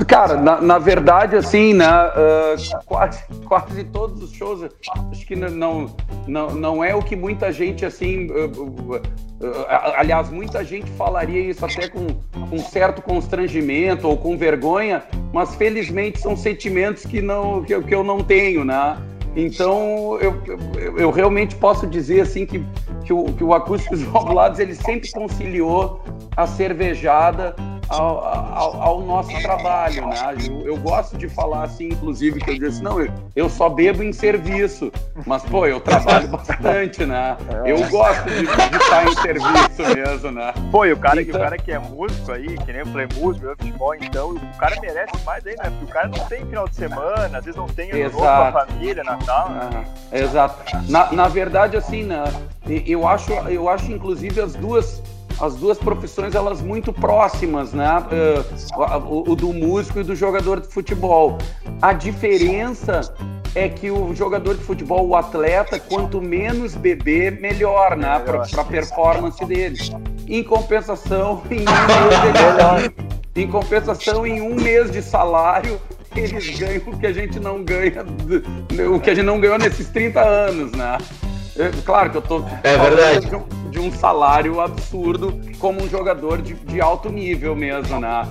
cara, 0.06 0.36
na, 0.36 0.60
na 0.60 0.78
verdade, 0.78 1.36
assim, 1.36 1.74
né? 1.74 1.86
Uh, 1.86 2.84
quase, 2.86 3.22
quase 3.46 3.84
todos 3.84 4.22
os 4.22 4.32
shows, 4.32 4.68
acho 5.10 5.26
que 5.26 5.36
não, 5.36 5.94
não, 6.26 6.50
não 6.50 6.84
é 6.84 6.94
o 6.94 7.02
que 7.02 7.14
muita 7.16 7.52
gente, 7.52 7.84
assim. 7.84 8.30
Uh, 8.30 8.96
uh, 8.96 9.02
aliás, 9.96 10.30
muita 10.30 10.64
gente 10.64 10.90
falaria 10.92 11.40
isso 11.40 11.64
até 11.64 11.88
com 11.88 12.06
um 12.52 12.58
certo 12.58 13.02
constrangimento 13.02 14.08
ou 14.08 14.16
com 14.16 14.36
vergonha, 14.36 15.02
mas 15.32 15.54
felizmente 15.54 16.20
são 16.20 16.36
sentimentos 16.36 17.04
que, 17.04 17.20
não, 17.20 17.62
que, 17.62 17.78
que 17.82 17.94
eu 17.94 18.02
não 18.02 18.22
tenho, 18.22 18.64
né? 18.64 18.96
Então, 19.36 20.18
eu, 20.20 20.34
eu, 20.46 20.98
eu, 20.98 21.10
realmente 21.10 21.54
posso 21.54 21.86
dizer 21.86 22.22
assim 22.22 22.44
que, 22.44 22.64
que, 23.04 23.12
o, 23.12 23.24
que 23.26 23.44
o 23.44 23.54
Acústicos 23.54 24.02
Ovulados 24.12 24.58
ele 24.58 24.74
sempre 24.74 25.10
conciliou 25.10 26.02
a 26.36 26.46
cervejada 26.46 27.54
ao, 27.90 28.24
ao, 28.24 28.82
ao, 28.82 29.00
nosso 29.00 29.42
trabalho, 29.42 30.06
né? 30.06 30.16
Eu, 30.48 30.66
eu, 30.66 30.76
gosto 30.76 31.18
de 31.18 31.28
falar 31.28 31.64
assim, 31.64 31.88
inclusive, 31.88 32.40
que 32.40 32.50
eu 32.50 32.58
disse, 32.58 32.80
não, 32.80 33.00
eu, 33.00 33.12
eu 33.34 33.48
só 33.50 33.68
bebo 33.68 34.02
em 34.02 34.12
serviço, 34.12 34.92
mas, 35.26 35.42
pô, 35.42 35.66
eu 35.66 35.80
trabalho 35.80 36.28
bastante, 36.30 37.04
né? 37.04 37.36
Eu 37.66 37.84
gosto 37.88 38.30
de, 38.30 38.46
de 38.46 38.76
estar 38.76 39.08
em 39.08 39.14
serviço 39.16 39.82
mesmo, 39.96 40.30
né? 40.30 40.54
Pô, 40.70 40.86
e 40.86 40.92
o 40.92 40.96
cara, 40.96 41.20
então... 41.20 41.40
o 41.40 41.42
cara 41.42 41.58
que 41.58 41.72
é 41.72 41.78
músico 41.80 42.30
aí, 42.30 42.56
que 42.58 42.72
nem 42.72 42.82
eu 42.82 42.86
falei, 42.86 43.08
músico, 43.16 43.46
eu 43.46 43.56
futebol, 43.56 43.94
então, 43.96 44.30
o 44.30 44.58
cara 44.58 44.80
merece 44.80 45.24
mais 45.24 45.44
aí, 45.44 45.56
né? 45.56 45.70
Porque 45.70 45.84
o 45.84 45.88
cara 45.88 46.08
não 46.08 46.24
tem 46.26 46.46
final 46.46 46.68
de 46.68 46.76
semana, 46.76 47.38
às 47.38 47.44
vezes 47.44 47.56
não 47.56 47.66
tem 47.66 47.90
ano 47.90 48.10
com 48.12 48.24
a 48.24 48.52
família, 48.52 49.02
Natal, 49.02 49.50
né? 49.50 49.84
exato. 50.12 50.76
Na, 50.88 51.10
na 51.12 51.26
verdade, 51.26 51.76
assim, 51.76 52.04
né? 52.04 52.22
Eu 52.86 53.08
acho, 53.08 53.32
eu 53.32 53.68
acho, 53.68 53.90
inclusive, 53.90 54.40
as 54.40 54.54
duas 54.54 55.02
as 55.40 55.54
duas 55.56 55.78
profissões 55.78 56.34
elas 56.34 56.60
muito 56.60 56.92
próximas, 56.92 57.72
né? 57.72 57.88
Uh, 57.98 59.04
o, 59.08 59.32
o, 59.32 59.36
do 59.36 59.52
músico 59.52 60.00
e 60.00 60.04
do 60.04 60.14
jogador 60.14 60.60
de 60.60 60.68
futebol. 60.68 61.38
A 61.80 61.92
diferença 61.92 63.12
é 63.54 63.68
que 63.68 63.90
o 63.90 64.14
jogador 64.14 64.54
de 64.54 64.62
futebol, 64.62 65.08
o 65.08 65.16
atleta, 65.16 65.78
quanto 65.78 66.20
menos 66.20 66.74
beber, 66.74 67.40
melhor, 67.40 67.96
né? 67.96 68.18
Para 68.20 68.42
a 68.42 68.64
performance 68.64 69.44
dele. 69.44 69.78
Em 70.28 70.44
compensação, 70.44 71.42
em 71.50 71.60
um 71.60 71.64
mês, 71.64 72.92
em 73.34 73.48
compensação, 73.48 74.26
em 74.26 74.40
um 74.40 74.54
mês 74.54 74.90
de 74.90 75.02
salário, 75.02 75.80
eles 76.14 76.58
ganham 76.58 76.82
o 76.86 76.98
que 76.98 77.06
a 77.06 77.12
gente 77.12 77.40
não 77.40 77.62
ganha, 77.64 78.04
o 78.92 79.00
que 79.00 79.10
a 79.10 79.14
gente 79.14 79.24
não 79.24 79.40
ganhou 79.40 79.58
nesses 79.58 79.88
30 79.88 80.20
anos, 80.20 80.72
né? 80.72 80.98
É, 81.60 81.70
claro 81.84 82.10
que 82.10 82.16
eu 82.16 82.22
tô. 82.22 82.44
É 82.62 82.76
verdade 82.76 83.28
de 83.70 83.78
um 83.78 83.92
salário 83.92 84.60
absurdo 84.60 85.40
como 85.58 85.82
um 85.82 85.88
jogador 85.88 86.42
de, 86.42 86.54
de 86.54 86.80
alto 86.80 87.08
nível 87.08 87.54
mesmo, 87.54 88.00
né? 88.00 88.26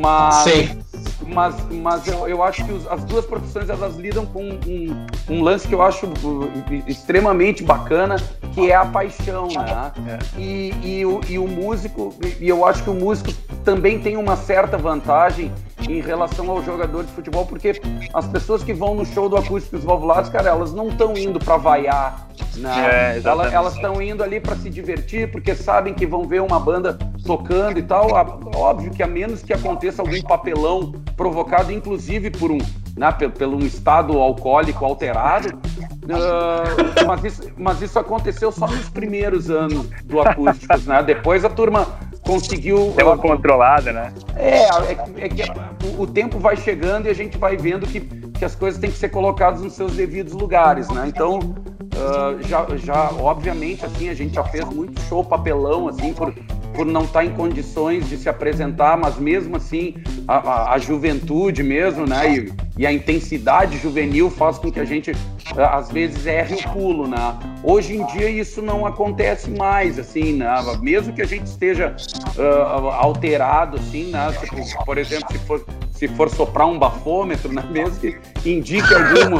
Mas, 0.00 0.34
Sim. 0.36 0.78
Mas, 1.26 1.54
mas 1.70 2.06
eu, 2.06 2.26
eu 2.26 2.42
acho 2.42 2.64
que 2.64 2.72
os, 2.72 2.86
as 2.88 3.04
duas 3.04 3.26
profissões 3.26 3.68
elas 3.68 3.96
lidam 3.96 4.24
com 4.24 4.42
um, 4.42 5.06
um, 5.28 5.42
lance 5.42 5.68
que 5.68 5.74
eu 5.74 5.82
acho 5.82 6.06
uh, 6.06 6.50
extremamente 6.86 7.62
bacana, 7.62 8.16
que 8.54 8.70
é 8.70 8.74
a 8.74 8.86
paixão, 8.86 9.48
né? 9.48 9.92
É. 10.08 10.40
E, 10.40 10.74
e, 10.82 11.06
o, 11.06 11.20
e 11.28 11.38
o 11.38 11.46
músico, 11.46 12.14
e 12.40 12.48
eu 12.48 12.64
acho 12.64 12.82
que 12.82 12.90
o 12.90 12.94
músico 12.94 13.30
também 13.62 14.00
tem 14.00 14.16
uma 14.16 14.36
certa 14.36 14.78
vantagem 14.78 15.52
em 15.88 16.00
relação 16.00 16.50
ao 16.50 16.62
jogador 16.62 17.04
de 17.04 17.12
futebol, 17.12 17.46
porque 17.46 17.80
as 18.12 18.26
pessoas 18.26 18.62
que 18.62 18.74
vão 18.74 18.94
no 18.94 19.06
show 19.06 19.28
do 19.28 19.36
Acústicos 19.36 19.82
Valvulados, 19.82 20.30
cara, 20.30 20.50
elas 20.50 20.72
não 20.72 20.88
estão 20.88 21.16
indo 21.16 21.38
para 21.38 21.56
vaiar, 21.56 22.28
né? 22.56 23.16
É, 23.16 23.22
elas 23.24 23.74
estão 23.74 24.00
indo 24.02 24.22
ali 24.22 24.40
para 24.40 24.56
se 24.56 24.68
divertir, 24.68 25.30
porque 25.30 25.54
sabem 25.54 25.94
que 25.94 26.06
vão 26.06 26.24
ver 26.24 26.42
uma 26.42 26.60
banda 26.60 26.98
tocando 27.24 27.78
e 27.78 27.82
tal. 27.82 28.08
Óbvio 28.54 28.90
que 28.90 29.02
a 29.02 29.06
menos 29.06 29.42
que 29.42 29.52
aconteça 29.52 30.02
algum 30.02 30.20
papelão 30.22 30.92
provocado, 31.16 31.72
inclusive 31.72 32.30
por 32.30 32.50
um, 32.50 32.58
né, 32.96 33.10
pelo, 33.12 33.32
pelo 33.32 33.56
um 33.56 33.66
estado 33.66 34.18
alcoólico 34.18 34.84
alterado, 34.84 35.48
uh, 35.56 37.06
mas, 37.06 37.24
isso, 37.24 37.42
mas 37.56 37.82
isso 37.82 37.98
aconteceu 37.98 38.52
só 38.52 38.66
nos 38.66 38.88
primeiros 38.88 39.50
anos 39.50 39.88
do 40.04 40.20
Acústicos, 40.20 40.86
né? 40.86 41.02
Depois 41.02 41.44
a 41.44 41.48
turma 41.48 41.86
conseguiu. 42.28 42.92
Deu 42.94 43.06
uma 43.06 43.16
controlada, 43.16 43.90
né? 43.90 44.12
É, 44.36 44.64
é, 44.64 45.24
é 45.24 45.28
que 45.30 45.42
o, 45.86 46.02
o, 46.02 46.06
tempo 46.06 46.38
vai 46.38 46.56
chegando 46.56 47.06
e 47.06 47.08
a 47.08 47.14
gente 47.14 47.38
vai 47.38 47.56
vendo 47.56 47.86
que, 47.86 48.00
que 48.38 48.44
as 48.44 48.54
coisas 48.54 48.80
têm 48.80 48.90
que 48.90 48.96
ser 48.96 49.08
colocadas 49.08 49.60
nos 49.60 49.72
seus 49.72 49.94
devidos 49.94 50.32
lugares, 50.32 50.88
né? 50.88 51.06
Então, 51.08 51.38
uh, 51.38 52.42
já, 52.46 52.66
já, 52.76 53.10
obviamente, 53.20 53.84
assim, 53.84 54.08
a 54.08 54.14
gente 54.14 54.34
já 54.34 54.44
fez 54.44 54.64
muito 54.64 55.00
show 55.02 55.24
papelão, 55.24 55.88
assim, 55.88 56.12
por, 56.12 56.32
por 56.74 56.86
não 56.86 57.02
estar 57.02 57.24
em 57.24 57.30
condições 57.30 58.08
de 58.08 58.16
se 58.16 58.28
apresentar, 58.28 58.96
mas 58.96 59.18
mesmo 59.18 59.56
assim, 59.56 59.96
a, 60.28 60.36
a, 60.36 60.74
a 60.74 60.78
juventude 60.78 61.62
mesmo, 61.62 62.06
né? 62.06 62.36
E, 62.36 62.52
e 62.78 62.86
a 62.86 62.92
intensidade 62.92 63.76
juvenil 63.78 64.30
faz 64.30 64.56
com 64.58 64.70
que 64.70 64.78
a 64.78 64.84
gente 64.84 65.12
às 65.56 65.90
vezes 65.90 66.24
erre 66.26 66.54
o 66.54 66.70
pulo, 66.70 67.08
né? 67.08 67.36
Hoje 67.64 67.96
em 67.96 68.06
dia 68.06 68.30
isso 68.30 68.62
não 68.62 68.86
acontece 68.86 69.50
mais, 69.50 69.98
assim, 69.98 70.34
né? 70.34 70.48
Mesmo 70.80 71.12
que 71.12 71.22
a 71.22 71.26
gente 71.26 71.46
esteja 71.46 71.96
uh, 72.36 72.88
alterado, 72.90 73.78
assim, 73.78 74.12
né? 74.12 74.32
Tipo, 74.40 74.84
por 74.84 74.96
exemplo, 74.96 75.26
se 75.32 75.38
for, 75.38 75.64
se 75.98 76.06
for 76.06 76.30
soprar 76.30 76.68
um 76.68 76.78
bafômetro, 76.78 77.52
né? 77.52 77.64
Mesmo 77.70 77.98
que 77.98 78.16
indique 78.48 78.86
algum, 78.94 79.36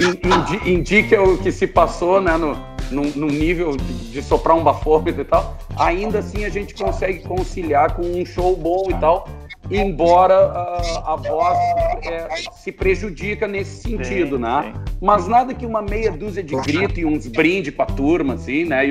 indi, 0.00 0.70
indique 0.70 1.14
o 1.14 1.36
que 1.36 1.52
se 1.52 1.66
passou, 1.66 2.22
né? 2.22 2.38
No, 2.38 2.56
num, 2.90 3.12
num 3.14 3.26
nível 3.26 3.76
de, 3.76 4.22
soprar 4.22 4.56
um 4.56 4.62
bafômetro 4.62 5.20
e 5.20 5.24
tal, 5.24 5.58
ainda 5.76 6.20
assim 6.20 6.46
a 6.46 6.48
gente 6.48 6.74
consegue 6.74 7.20
conciliar 7.20 7.94
com 7.94 8.02
um 8.02 8.24
show 8.24 8.56
bom 8.56 8.84
e 8.88 8.94
tal, 8.94 9.28
embora 9.70 10.34
a, 10.34 11.12
a 11.12 11.16
voz 11.16 11.58
é, 12.06 12.28
se 12.52 12.72
prejudica 12.72 13.46
nesse 13.46 13.82
sentido, 13.82 14.36
sim, 14.36 14.42
né? 14.42 14.72
Sim. 14.74 14.96
Mas 15.02 15.26
nada 15.26 15.52
que 15.52 15.66
uma 15.66 15.82
meia 15.82 16.12
dúzia 16.12 16.42
de 16.42 16.56
grito 16.56 16.98
e 16.98 17.04
uns 17.04 17.26
brinde 17.26 17.70
para 17.70 17.92
a 17.92 17.94
turma, 17.94 18.34
assim, 18.34 18.64
né? 18.64 18.86
E, 18.86 18.90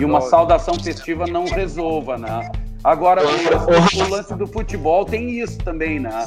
e, 0.00 0.04
uma 0.06 0.22
saudação 0.22 0.74
festiva 0.74 1.26
não 1.26 1.44
resolva, 1.44 2.16
né? 2.16 2.50
Agora, 2.82 3.22
o, 3.22 4.04
o 4.04 4.08
lance 4.08 4.34
do 4.34 4.46
futebol 4.46 5.04
tem 5.04 5.40
isso 5.40 5.58
também, 5.58 6.00
né? 6.00 6.26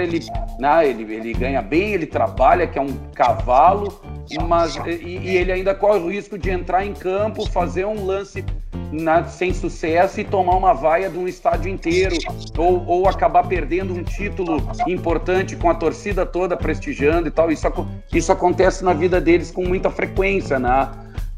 ele, 0.00 0.20
né, 0.58 0.88
ele, 0.88 1.14
ele 1.14 1.32
ganha 1.32 1.62
bem, 1.62 1.94
ele 1.94 2.06
trabalha, 2.06 2.66
que 2.66 2.78
é 2.78 2.82
um 2.82 2.94
cavalo, 3.14 4.00
mas 4.46 4.76
e, 4.76 4.90
e, 4.90 5.36
ele 5.36 5.50
ainda 5.50 5.74
corre 5.74 5.98
o 5.98 6.10
risco 6.10 6.38
de 6.38 6.50
entrar 6.50 6.84
em 6.84 6.92
campo, 6.92 7.48
fazer 7.50 7.86
um 7.86 8.04
lance 8.04 8.44
na, 8.92 9.24
sem 9.24 9.52
sucesso 9.52 10.20
e 10.20 10.24
tomar 10.24 10.56
uma 10.56 10.74
vaia 10.74 11.08
de 11.08 11.18
um 11.18 11.26
estádio 11.26 11.70
inteiro, 11.70 12.16
ou, 12.56 12.84
ou 12.86 13.08
acabar 13.08 13.46
perdendo 13.48 13.94
um 13.94 14.02
título 14.02 14.62
importante 14.86 15.56
com 15.56 15.70
a 15.70 15.74
torcida 15.74 16.26
toda 16.26 16.56
prestigiando 16.56 17.28
e 17.28 17.30
tal. 17.30 17.50
Isso, 17.50 17.66
isso 18.12 18.30
acontece 18.30 18.84
na 18.84 18.92
vida 18.92 19.20
deles 19.20 19.50
com 19.50 19.66
muita 19.66 19.90
frequência, 19.90 20.58
né? 20.58 20.90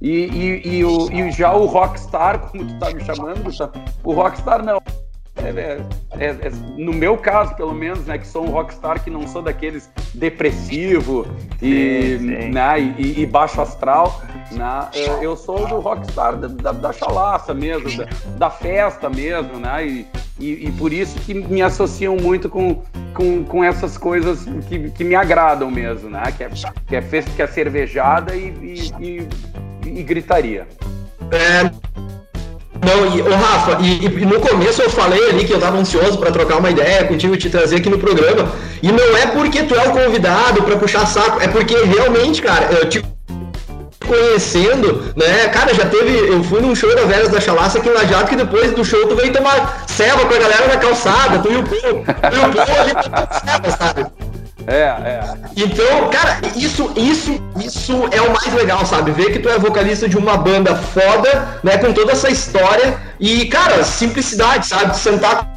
E, 0.05 0.27
e, 0.27 0.69
e, 0.69 0.85
o, 0.85 1.11
e 1.11 1.33
já 1.33 1.55
o 1.55 1.65
rockstar, 1.65 2.39
como 2.53 2.63
tu 2.63 2.79
tá 2.79 2.91
me 2.91 3.03
chamando, 3.03 3.51
o 4.05 4.13
rockstar 4.13 4.63
não. 4.63 4.79
É, 5.37 5.49
é, 5.49 5.81
é, 6.19 6.27
é, 6.27 6.51
no 6.77 6.93
meu 6.93 7.17
caso, 7.17 7.57
pelo 7.57 7.73
menos, 7.73 8.05
né, 8.05 8.19
que 8.19 8.27
sou 8.27 8.45
um 8.45 8.51
rockstar 8.51 9.03
que 9.03 9.11
não 9.11 9.27
sou 9.27 9.41
daqueles 9.41 9.91
depressivo 10.13 11.27
e, 11.61 12.19
sim, 12.19 12.19
sim. 12.19 12.51
Né, 12.51 12.81
e, 12.99 13.23
e, 13.23 13.27
baixo 13.27 13.61
astral, 13.61 14.23
né, 14.53 14.89
eu 15.23 15.35
sou 15.37 15.67
do 15.67 15.81
rockstar 15.81 16.37
da, 16.37 16.49
da, 16.49 16.73
da 16.73 16.93
chalaça 16.93 17.53
mesmo, 17.53 17.91
da, 17.97 18.07
da, 18.37 18.51
festa 18.51 19.11
mesmo, 19.11 19.59
né, 19.59 19.87
e, 19.87 20.07
e, 20.39 20.69
e, 20.69 20.73
por 20.73 20.93
isso 20.93 21.19
que 21.21 21.35
me 21.35 21.63
associam 21.63 22.17
muito 22.17 22.49
com, 22.49 22.83
com, 23.13 23.43
com 23.45 23.65
essas 23.65 23.99
coisas 23.99 24.45
que, 24.69 24.91
que 24.91 25.03
me 25.03 25.17
agradam 25.17 25.71
mesmo, 25.71 26.09
né, 26.09 26.23
que 26.37 26.45
é, 26.45 26.51
que 26.87 26.95
é 26.95 27.03
festa, 27.03 27.31
que 27.35 27.43
é 27.43 27.47
cervejada 27.49 28.37
e, 28.37 28.79
e, 29.01 29.29
e 29.85 30.03
gritaria. 30.03 30.67
É, 31.31 31.71
não, 32.85 33.17
e, 33.17 33.23
ô 33.23 33.35
Rafa, 33.35 33.79
e, 33.81 34.05
e, 34.05 34.27
no 34.27 34.39
começo 34.41 34.83
eu 34.83 34.91
falei 34.91 35.31
ali 35.31 35.45
que 35.45 35.53
eu 35.53 35.61
tava 35.61 35.79
ansioso 35.79 36.19
para 36.19 36.31
trocar 36.31 36.59
uma 36.59 36.71
ideia 36.71 37.05
contigo 37.05 37.35
e 37.35 37.39
te 37.39 37.49
trazer 37.49 37.77
aqui 37.77 37.89
no 37.89 37.99
programa. 37.99 38.53
E 38.83 38.93
não 38.93 39.17
é 39.17 39.27
porque 39.27 39.63
tu 39.63 39.75
é 39.75 39.89
o 39.89 39.93
convidado 39.93 40.63
para 40.63 40.77
puxar 40.77 41.07
saco, 41.07 41.41
é 41.41 41.49
porque 41.49 41.75
realmente, 41.75 42.43
cara, 42.43 42.67
eu 42.73 42.89
te 42.89 43.03
conhecendo, 44.07 45.15
né? 45.17 45.49
Cara, 45.49 45.73
já 45.73 45.87
teve. 45.87 46.29
Eu 46.29 46.45
fui 46.45 46.61
num 46.61 46.75
show 46.75 46.95
da 46.95 47.05
Velhas 47.05 47.31
da 47.31 47.41
Chalaça 47.41 47.79
aqui 47.79 47.89
em 47.89 47.93
Lajado, 47.93 48.29
que 48.29 48.37
depois 48.37 48.73
do 48.73 48.85
show 48.85 49.07
tu 49.09 49.17
veio 49.17 49.33
tomar 49.33 49.85
ceva 49.87 50.27
com 50.27 50.35
a 50.35 50.39
galera 50.39 50.69
na 50.69 50.77
calçada, 50.77 51.39
tu 51.39 51.51
e 51.51 51.57
o 51.57 51.63
Pô, 51.63 51.75
tu 51.75 52.37
e 52.37 52.61
o 52.61 52.67
Pô 52.67 52.81
ali 52.81 52.95
tomando 52.95 53.29
ceva, 53.33 53.77
sabe? 53.79 54.34
É, 54.67 54.83
é. 54.83 55.35
Então, 55.57 56.11
cara, 56.11 56.41
isso, 56.57 56.93
isso, 56.97 57.43
isso 57.63 57.93
é 58.11 58.21
o 58.21 58.33
mais 58.33 58.53
legal, 58.55 58.85
sabe? 58.87 59.11
Ver 59.11 59.33
que 59.33 59.39
tu 59.39 59.49
é 59.49 59.59
vocalista 59.59 60.09
de 60.09 60.17
uma 60.17 60.37
banda 60.37 60.75
foda, 60.75 61.61
né? 61.63 61.77
Com 61.79 61.93
toda 61.93 62.13
essa 62.13 62.31
história. 62.31 62.99
E, 63.21 63.47
cara, 63.47 63.85
simplicidade, 63.85 64.67
sabe? 64.67 64.97
Sentar 64.97 65.53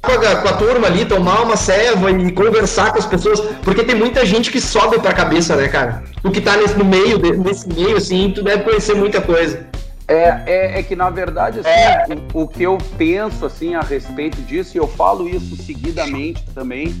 com 0.00 0.12
a, 0.12 0.36
com 0.36 0.48
a 0.48 0.52
turma 0.54 0.86
ali, 0.86 1.04
tomar 1.04 1.42
uma 1.42 1.56
ceva 1.56 2.10
e 2.10 2.32
conversar 2.32 2.92
com 2.92 2.98
as 2.98 3.06
pessoas. 3.06 3.40
Porque 3.62 3.84
tem 3.84 3.94
muita 3.94 4.24
gente 4.24 4.50
que 4.50 4.60
sobe 4.60 4.98
pra 4.98 5.12
cabeça, 5.12 5.56
né, 5.56 5.68
cara? 5.68 6.02
O 6.22 6.30
que 6.30 6.40
tá 6.40 6.56
nesse, 6.56 6.76
no 6.76 6.84
meio, 6.84 7.18
nesse 7.38 7.68
meio, 7.68 7.96
assim, 7.96 8.32
tu 8.34 8.42
deve 8.42 8.62
conhecer 8.62 8.94
muita 8.94 9.20
coisa. 9.20 9.68
É, 10.06 10.42
é, 10.44 10.80
é, 10.80 10.82
que 10.82 10.96
na 10.96 11.08
verdade 11.08 11.60
assim, 11.60 11.68
é. 11.68 12.04
o, 12.34 12.42
o, 12.42 12.48
que 12.48 12.64
eu 12.64 12.76
penso 12.98 13.46
assim 13.46 13.76
a 13.76 13.80
respeito 13.80 14.42
disso 14.42 14.76
e 14.76 14.78
eu 14.78 14.88
falo 14.88 15.28
isso 15.28 15.54
seguidamente 15.54 16.44
também 16.52 16.92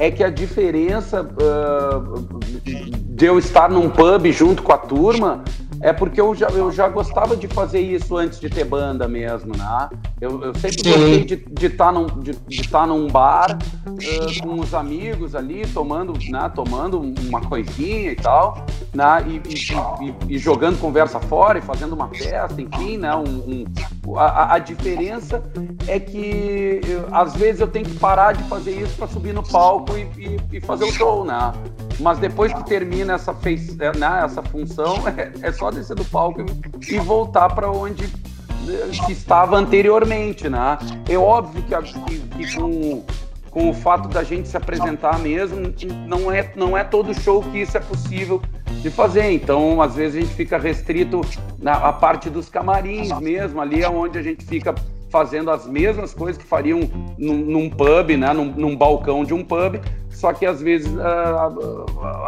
é 0.00 0.10
que 0.10 0.24
a 0.24 0.30
diferença 0.30 1.22
uh, 1.22 2.26
de 2.64 3.26
eu 3.26 3.38
estar 3.38 3.68
num 3.68 3.90
pub 3.90 4.32
junto 4.32 4.62
com 4.62 4.72
a 4.72 4.78
turma 4.78 5.44
é 5.80 5.92
porque 5.92 6.20
eu 6.20 6.34
já, 6.34 6.48
eu 6.48 6.70
já 6.70 6.88
gostava 6.88 7.36
de 7.36 7.48
fazer 7.48 7.80
isso 7.80 8.16
antes 8.16 8.38
de 8.38 8.50
ter 8.50 8.64
banda 8.64 9.08
mesmo, 9.08 9.56
né? 9.56 9.88
Eu, 10.20 10.42
eu 10.42 10.54
sempre 10.54 10.82
Sim. 10.82 10.92
gostei 10.92 11.24
de 11.24 11.34
estar 11.34 11.50
de 11.54 11.70
tá 11.70 11.92
num, 11.92 12.06
de, 12.06 12.32
de 12.46 12.68
tá 12.68 12.86
num 12.86 13.08
bar 13.08 13.58
uh, 13.86 14.42
com 14.42 14.60
os 14.60 14.74
amigos 14.74 15.34
ali, 15.34 15.66
tomando, 15.66 16.12
né, 16.28 16.50
tomando 16.54 17.00
uma 17.00 17.40
coisinha 17.40 18.12
e 18.12 18.16
tal, 18.16 18.64
né? 18.92 19.24
E, 19.26 19.40
e, 19.48 20.06
e, 20.06 20.34
e, 20.34 20.38
jogando 20.38 20.78
conversa 20.78 21.18
fora 21.18 21.58
e 21.58 21.62
fazendo 21.62 21.94
uma 21.94 22.08
festa, 22.08 22.60
enfim, 22.60 22.98
né? 22.98 23.14
Um, 23.16 23.64
um 24.04 24.18
a, 24.18 24.54
a, 24.54 24.58
diferença 24.58 25.42
é 25.86 25.98
que 25.98 26.80
eu, 26.86 27.08
às 27.12 27.34
vezes 27.34 27.60
eu 27.60 27.68
tenho 27.68 27.86
que 27.86 27.96
parar 27.96 28.32
de 28.32 28.42
fazer 28.44 28.72
isso 28.72 28.96
para 28.96 29.06
subir 29.06 29.32
no 29.32 29.42
palco 29.42 29.92
e, 29.96 30.38
e, 30.52 30.60
fazer 30.60 30.84
o 30.84 30.92
show, 30.92 31.24
né? 31.24 31.52
Mas 32.00 32.18
depois 32.18 32.52
que 32.52 32.64
termina 32.64 33.14
essa, 33.14 33.32
é, 33.32 33.98
né, 33.98 34.22
essa 34.24 34.42
função, 34.42 34.96
é, 35.16 35.32
é 35.48 35.52
só 35.52 35.70
descer 35.70 35.96
do 35.96 36.04
palco 36.04 36.44
e 36.88 36.98
voltar 36.98 37.48
para 37.54 37.70
onde 37.70 38.08
que 39.06 39.12
estava 39.12 39.56
anteriormente, 39.56 40.48
né? 40.48 40.78
É 41.08 41.16
óbvio 41.16 41.62
que, 41.62 41.74
que, 42.04 42.18
que, 42.18 42.54
com, 42.56 43.02
com 43.50 43.70
o 43.70 43.74
fato 43.74 44.08
da 44.08 44.22
gente 44.22 44.48
se 44.48 44.56
apresentar 44.56 45.18
mesmo, 45.18 45.74
não 46.06 46.30
é, 46.30 46.52
não 46.54 46.76
é 46.76 46.84
todo 46.84 47.12
show 47.14 47.42
que 47.42 47.58
isso 47.58 47.76
é 47.76 47.80
possível 47.80 48.40
de 48.66 48.90
fazer. 48.90 49.30
Então, 49.32 49.80
às 49.80 49.94
vezes 49.94 50.16
a 50.16 50.20
gente 50.20 50.34
fica 50.34 50.58
restrito 50.58 51.20
na 51.58 51.92
parte 51.92 52.30
dos 52.30 52.48
camarins 52.48 53.10
mesmo, 53.20 53.60
ali 53.60 53.82
é 53.82 53.88
onde 53.88 54.18
a 54.18 54.22
gente 54.22 54.44
fica 54.44 54.74
fazendo 55.10 55.50
as 55.50 55.66
mesmas 55.66 56.14
coisas 56.14 56.40
que 56.40 56.48
fariam 56.48 56.80
num, 57.18 57.36
num 57.36 57.68
pub, 57.68 58.16
né? 58.16 58.32
Num, 58.32 58.46
num, 58.46 58.76
balcão 58.76 59.24
de 59.24 59.34
um 59.34 59.44
pub, 59.44 59.80
só 60.08 60.32
que 60.32 60.46
às 60.46 60.62
vezes 60.62 60.96
a, 60.98 61.50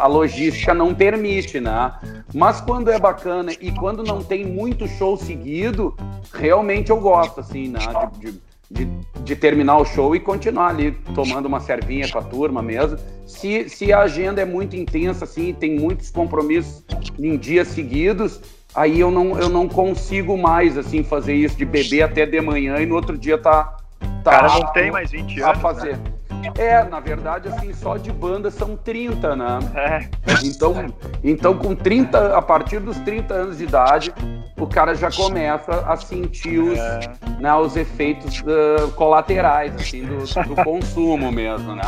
a, 0.01 0.07
logística 0.07 0.73
não 0.73 0.93
permite, 0.93 1.59
né? 1.59 1.93
Mas 2.33 2.59
quando 2.61 2.91
é 2.91 2.99
bacana 2.99 3.51
e 3.59 3.71
quando 3.71 4.03
não 4.03 4.21
tem 4.21 4.45
muito 4.45 4.87
show 4.87 5.17
seguido, 5.17 5.95
realmente 6.33 6.91
eu 6.91 6.99
gosto, 6.99 7.39
assim, 7.39 7.69
né? 7.69 7.79
De, 8.19 8.41
de, 8.69 8.89
de, 9.23 9.35
terminar 9.35 9.77
o 9.77 9.85
show 9.85 10.15
e 10.15 10.19
continuar 10.19 10.69
ali 10.69 10.91
tomando 11.13 11.45
uma 11.45 11.59
servinha 11.59 12.11
com 12.11 12.17
a 12.17 12.23
turma 12.23 12.61
mesmo. 12.61 12.97
Se, 13.25 13.69
se 13.69 13.93
a 13.93 14.01
agenda 14.01 14.41
é 14.41 14.45
muito 14.45 14.75
intensa, 14.75 15.25
assim, 15.25 15.53
tem 15.53 15.79
muitos 15.79 16.09
compromissos 16.09 16.83
em 17.17 17.37
dias 17.37 17.67
seguidos, 17.69 18.41
aí 18.75 18.99
eu 18.99 19.11
não, 19.11 19.39
eu 19.39 19.49
não 19.49 19.67
consigo 19.67 20.37
mais, 20.37 20.77
assim, 20.77 21.03
fazer 21.03 21.33
isso 21.33 21.55
de 21.55 21.65
beber 21.65 22.03
até 22.03 22.25
de 22.25 22.39
manhã 22.41 22.77
e 22.79 22.85
no 22.85 22.95
outro 22.95 23.17
dia 23.17 23.37
tá... 23.37 23.77
tá 24.23 24.31
Cara, 24.31 24.47
não 24.47 24.73
tem 24.73 24.91
mais 24.91 25.11
20 25.11 25.41
anos, 25.41 25.43
a 25.43 25.55
fazer. 25.55 25.97
Né? 25.97 26.13
É, 26.57 26.83
na 26.83 26.99
verdade, 26.99 27.47
assim, 27.47 27.73
só 27.73 27.95
de 27.97 28.11
banda 28.11 28.51
são 28.51 28.75
30, 28.75 29.35
né? 29.35 29.59
É. 29.75 30.09
Então, 30.43 30.93
então, 31.23 31.57
com 31.57 31.73
30, 31.73 32.37
a 32.37 32.41
partir 32.41 32.79
dos 32.79 32.97
30 32.99 33.33
anos 33.33 33.57
de 33.57 33.63
idade, 33.63 34.13
o 34.59 34.67
cara 34.67 34.93
já 34.93 35.09
começa 35.09 35.71
a 35.87 35.95
sentir 35.95 36.59
os, 36.59 36.77
é. 36.77 36.99
né, 37.39 37.53
os 37.55 37.75
efeitos 37.75 38.41
uh, 38.41 38.91
colaterais, 38.91 39.73
assim, 39.75 40.05
do, 40.05 40.17
do 40.47 40.55
consumo 40.63 41.31
mesmo, 41.31 41.75
né? 41.75 41.83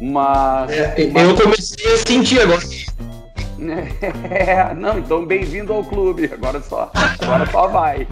Mas, 0.00 0.70
é, 0.70 1.10
mas... 1.12 1.28
Eu 1.28 1.36
comecei 1.36 1.94
a 1.94 1.96
sentir 1.98 2.40
agora. 2.40 2.60
É, 4.30 4.74
não, 4.74 4.98
então 4.98 5.24
bem-vindo 5.24 5.72
ao 5.72 5.84
clube. 5.84 6.30
Agora 6.32 6.60
só, 6.60 6.90
agora 7.20 7.46
só 7.46 7.68
vai. 7.68 8.06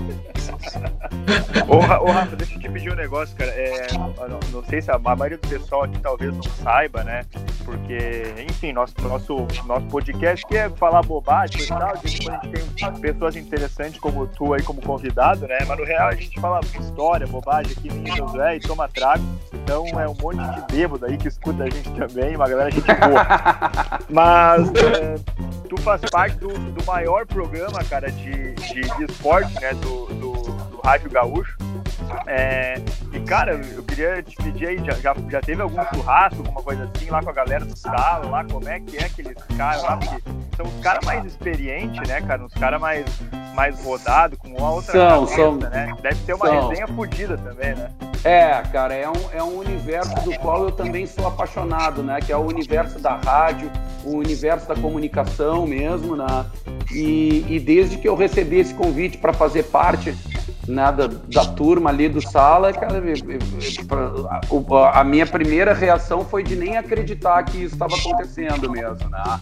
ô, 1.69 1.77
ô, 1.77 2.11
Rafa, 2.11 2.37
deixa 2.37 2.55
eu 2.55 2.61
te 2.61 2.69
pedir 2.69 2.93
um 2.93 2.97
negócio, 2.97 3.37
cara. 3.37 3.51
É, 3.51 3.87
não, 3.93 4.41
não, 4.53 4.65
sei 4.65 4.81
se 4.81 4.91
a, 4.91 4.99
maioria 4.99 5.39
do 5.39 5.49
pessoal 5.49 5.85
aqui 5.85 5.99
talvez 6.01 6.35
não 6.35 6.43
saiba, 6.43 7.03
né? 7.05 7.25
Porque, 7.65 8.35
enfim, 8.49 8.73
nosso, 8.73 8.95
nosso, 9.03 9.47
nosso 9.67 9.87
podcast 9.87 10.47
que 10.47 10.57
é 10.57 10.69
falar 10.71 11.03
bobagem 11.03 11.63
e 11.63 11.67
tal. 11.67 11.97
De 11.97 12.03
vez 12.03 12.29
a 12.29 12.39
gente 12.59 12.77
tem 12.77 12.93
pessoas 13.01 13.37
interessantes 13.37 14.01
como 14.01 14.27
tu 14.27 14.55
aí 14.55 14.63
como 14.63 14.81
convidado, 14.81 15.47
né? 15.47 15.59
Mas 15.67 15.79
no 15.79 15.85
real 15.85 16.09
a 16.09 16.15
gente 16.15 16.39
fala 16.41 16.61
história, 16.79 17.27
bobagem 17.27 17.73
aqui 17.77 17.89
em 17.89 18.17
José 18.17 18.57
e 18.57 18.61
toma 18.61 18.89
trago. 18.89 19.25
Então 19.53 19.87
é 20.01 20.09
um 20.09 20.15
monte 20.21 20.39
de 20.39 20.73
bêbado 20.73 21.07
aí 21.07 21.17
que 21.17 21.29
escuta 21.29 21.65
a 21.65 21.71
gente 21.71 21.91
também, 21.93 22.37
uma 22.37 22.49
galera 22.49 22.71
gente 22.71 22.87
boa. 22.87 24.01
Mas 24.11 24.69
é, 24.75 25.17
tu 25.71 25.81
faz 25.83 26.01
parte 26.11 26.37
do, 26.37 26.49
do 26.49 26.85
maior 26.85 27.25
programa, 27.25 27.83
cara, 27.85 28.11
de, 28.11 28.55
de, 28.55 28.81
de 28.81 29.05
esporte, 29.05 29.55
né? 29.61 29.73
Do, 29.75 30.07
do, 30.07 30.33
do 30.43 30.81
Rádio 30.85 31.09
Gaúcho. 31.09 31.57
É, 32.27 32.75
e 33.13 33.21
cara, 33.21 33.55
eu 33.55 33.83
queria 33.85 34.21
te 34.21 34.35
pedir 34.35 34.67
aí, 34.67 34.79
já, 34.79 34.95
já, 34.95 35.15
já 35.31 35.41
teve 35.41 35.63
algum 35.63 35.81
churrasco, 35.95 36.39
alguma 36.39 36.61
coisa 36.61 36.91
assim, 36.93 37.09
lá 37.09 37.23
com 37.23 37.31
a 37.31 37.33
galera 37.33 37.65
do 37.65 37.77
sala, 37.77 38.29
lá, 38.29 38.45
como 38.45 38.69
é 38.69 38.81
que 38.81 38.97
é 38.97 39.05
aqueles 39.05 39.37
caras 39.57 39.83
lá, 39.85 39.97
porque 39.97 40.21
são 40.57 40.67
os 40.67 40.81
caras 40.83 41.07
mais 41.07 41.25
experientes, 41.25 42.09
né, 42.09 42.21
cara? 42.21 42.43
Uns 42.43 42.55
caras 42.55 42.81
mais, 42.81 43.07
mais 43.55 43.81
rodados, 43.85 44.39
com 44.41 44.49
uma 44.49 44.73
outra 44.73 44.93
são, 44.93 45.09
cabeça, 45.09 45.37
são, 45.37 45.57
né? 45.57 45.95
Deve 46.03 46.17
ser 46.17 46.35
uma 46.35 46.47
são. 46.47 46.69
resenha 46.69 46.89
fodida 46.89 47.39
também, 47.39 47.77
né? 47.77 47.91
É, 48.23 48.63
cara, 48.71 48.95
é 48.95 49.09
um, 49.09 49.31
é 49.33 49.43
um 49.43 49.59
universo 49.59 50.15
do 50.25 50.39
qual 50.39 50.65
eu 50.65 50.71
também 50.71 51.07
sou 51.07 51.27
apaixonado, 51.27 52.03
né? 52.03 52.21
Que 52.21 52.31
é 52.33 52.37
o 52.37 52.47
universo 52.47 52.99
da 52.99 53.17
rádio, 53.17 53.71
o 54.05 54.17
universo 54.17 54.69
da 54.69 54.75
comunicação 54.75 55.67
mesmo, 55.67 56.15
né? 56.15 56.45
E, 56.93 57.47
e 57.49 57.59
desde 57.59 57.97
que 57.97 58.07
eu 58.07 58.15
recebi 58.15 58.59
esse 58.59 58.75
convite 58.75 59.17
para 59.17 59.33
fazer 59.33 59.65
parte 59.65 60.15
né, 60.69 60.93
da, 60.93 61.07
da 61.07 61.45
turma 61.47 61.89
ali 61.89 62.09
do 62.09 62.21
sala, 62.21 62.73
cara, 62.73 63.03
a, 64.31 65.01
a 65.01 65.05
minha 65.05 65.27
primeira 65.27 65.73
reação 65.73 66.23
foi 66.25 66.43
de 66.43 66.57
nem 66.57 66.77
acreditar 66.77 67.43
que 67.45 67.65
isso 67.65 67.75
estava 67.75 67.95
acontecendo 67.97 68.71
mesmo, 68.71 69.09
né? 69.09 69.41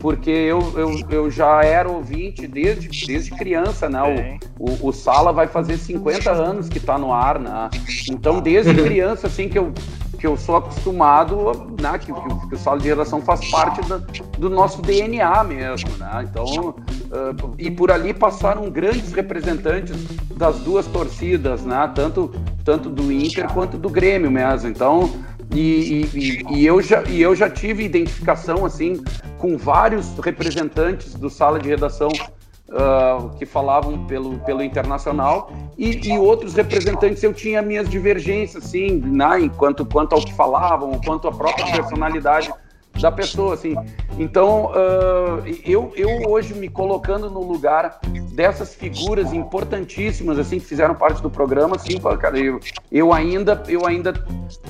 Porque 0.00 0.30
eu, 0.30 0.60
eu, 0.76 1.00
eu 1.10 1.30
já 1.30 1.62
era 1.62 1.88
ouvinte 1.88 2.46
desde, 2.46 3.06
desde 3.06 3.30
criança, 3.32 3.88
né? 3.88 4.38
O, 4.58 4.70
o, 4.70 4.88
o 4.88 4.92
Sala 4.92 5.32
vai 5.32 5.46
fazer 5.46 5.76
50 5.76 6.30
anos 6.30 6.68
que 6.68 6.78
está 6.78 6.98
no 6.98 7.12
ar, 7.12 7.38
né? 7.38 7.70
Então, 8.10 8.40
desde 8.40 8.74
criança, 8.74 9.26
assim, 9.26 9.48
que 9.48 9.58
eu, 9.58 9.72
que 10.18 10.26
eu 10.26 10.36
sou 10.36 10.56
acostumado, 10.56 11.76
né? 11.80 11.98
Que, 11.98 12.12
que, 12.12 12.48
que 12.48 12.54
o 12.54 12.58
Sala 12.58 12.78
de 12.78 12.88
Redação 12.88 13.20
faz 13.20 13.48
parte 13.50 13.80
da, 13.88 13.98
do 14.38 14.48
nosso 14.48 14.82
DNA 14.82 15.44
mesmo, 15.44 15.90
né? 15.98 16.26
Então, 16.30 16.44
uh, 16.70 17.54
e 17.58 17.70
por 17.70 17.90
ali 17.90 18.14
passaram 18.14 18.70
grandes 18.70 19.12
representantes 19.12 19.96
das 20.36 20.58
duas 20.60 20.86
torcidas, 20.86 21.64
né? 21.64 21.90
Tanto, 21.94 22.32
tanto 22.64 22.88
do 22.88 23.12
Inter 23.12 23.48
quanto 23.52 23.76
do 23.76 23.88
Grêmio 23.88 24.30
mesmo. 24.30 24.68
Então, 24.68 25.10
e, 25.54 26.08
e, 26.14 26.44
e, 26.50 26.66
eu 26.66 26.82
já, 26.82 27.02
e 27.04 27.22
eu 27.22 27.34
já 27.34 27.48
tive 27.48 27.84
identificação 27.84 28.66
assim 28.66 29.02
com 29.38 29.56
vários 29.56 30.18
representantes 30.18 31.14
do 31.14 31.30
sala 31.30 31.58
de 31.58 31.68
redação 31.68 32.08
uh, 32.08 33.30
que 33.38 33.46
falavam 33.46 34.06
pelo, 34.06 34.38
pelo 34.40 34.62
internacional 34.62 35.50
e, 35.76 36.08
e, 36.08 36.18
outros 36.18 36.54
representantes 36.54 37.22
eu 37.22 37.32
tinha 37.32 37.62
minhas 37.62 37.88
divergências 37.88 38.64
assim, 38.64 38.96
né, 38.96 39.40
enquanto 39.40 39.86
quanto 39.86 40.14
ao 40.14 40.20
que 40.20 40.34
falavam, 40.34 41.00
quanto 41.04 41.28
à 41.28 41.32
própria 41.32 41.66
personalidade 41.72 42.52
da 43.00 43.10
pessoa, 43.10 43.54
assim. 43.54 43.74
Então, 44.18 44.66
uh, 44.66 45.42
eu, 45.64 45.92
eu 45.96 46.28
hoje 46.28 46.54
me 46.54 46.68
colocando 46.68 47.30
no 47.30 47.40
lugar 47.40 48.00
dessas 48.32 48.74
figuras 48.74 49.32
importantíssimas, 49.32 50.38
assim, 50.38 50.58
que 50.58 50.66
fizeram 50.66 50.94
parte 50.94 51.22
do 51.22 51.30
programa, 51.30 51.76
assim, 51.76 51.98
cara, 52.18 52.38
eu, 52.38 52.60
eu 52.90 53.12
ainda, 53.12 53.62
eu 53.68 53.86
ainda 53.86 54.12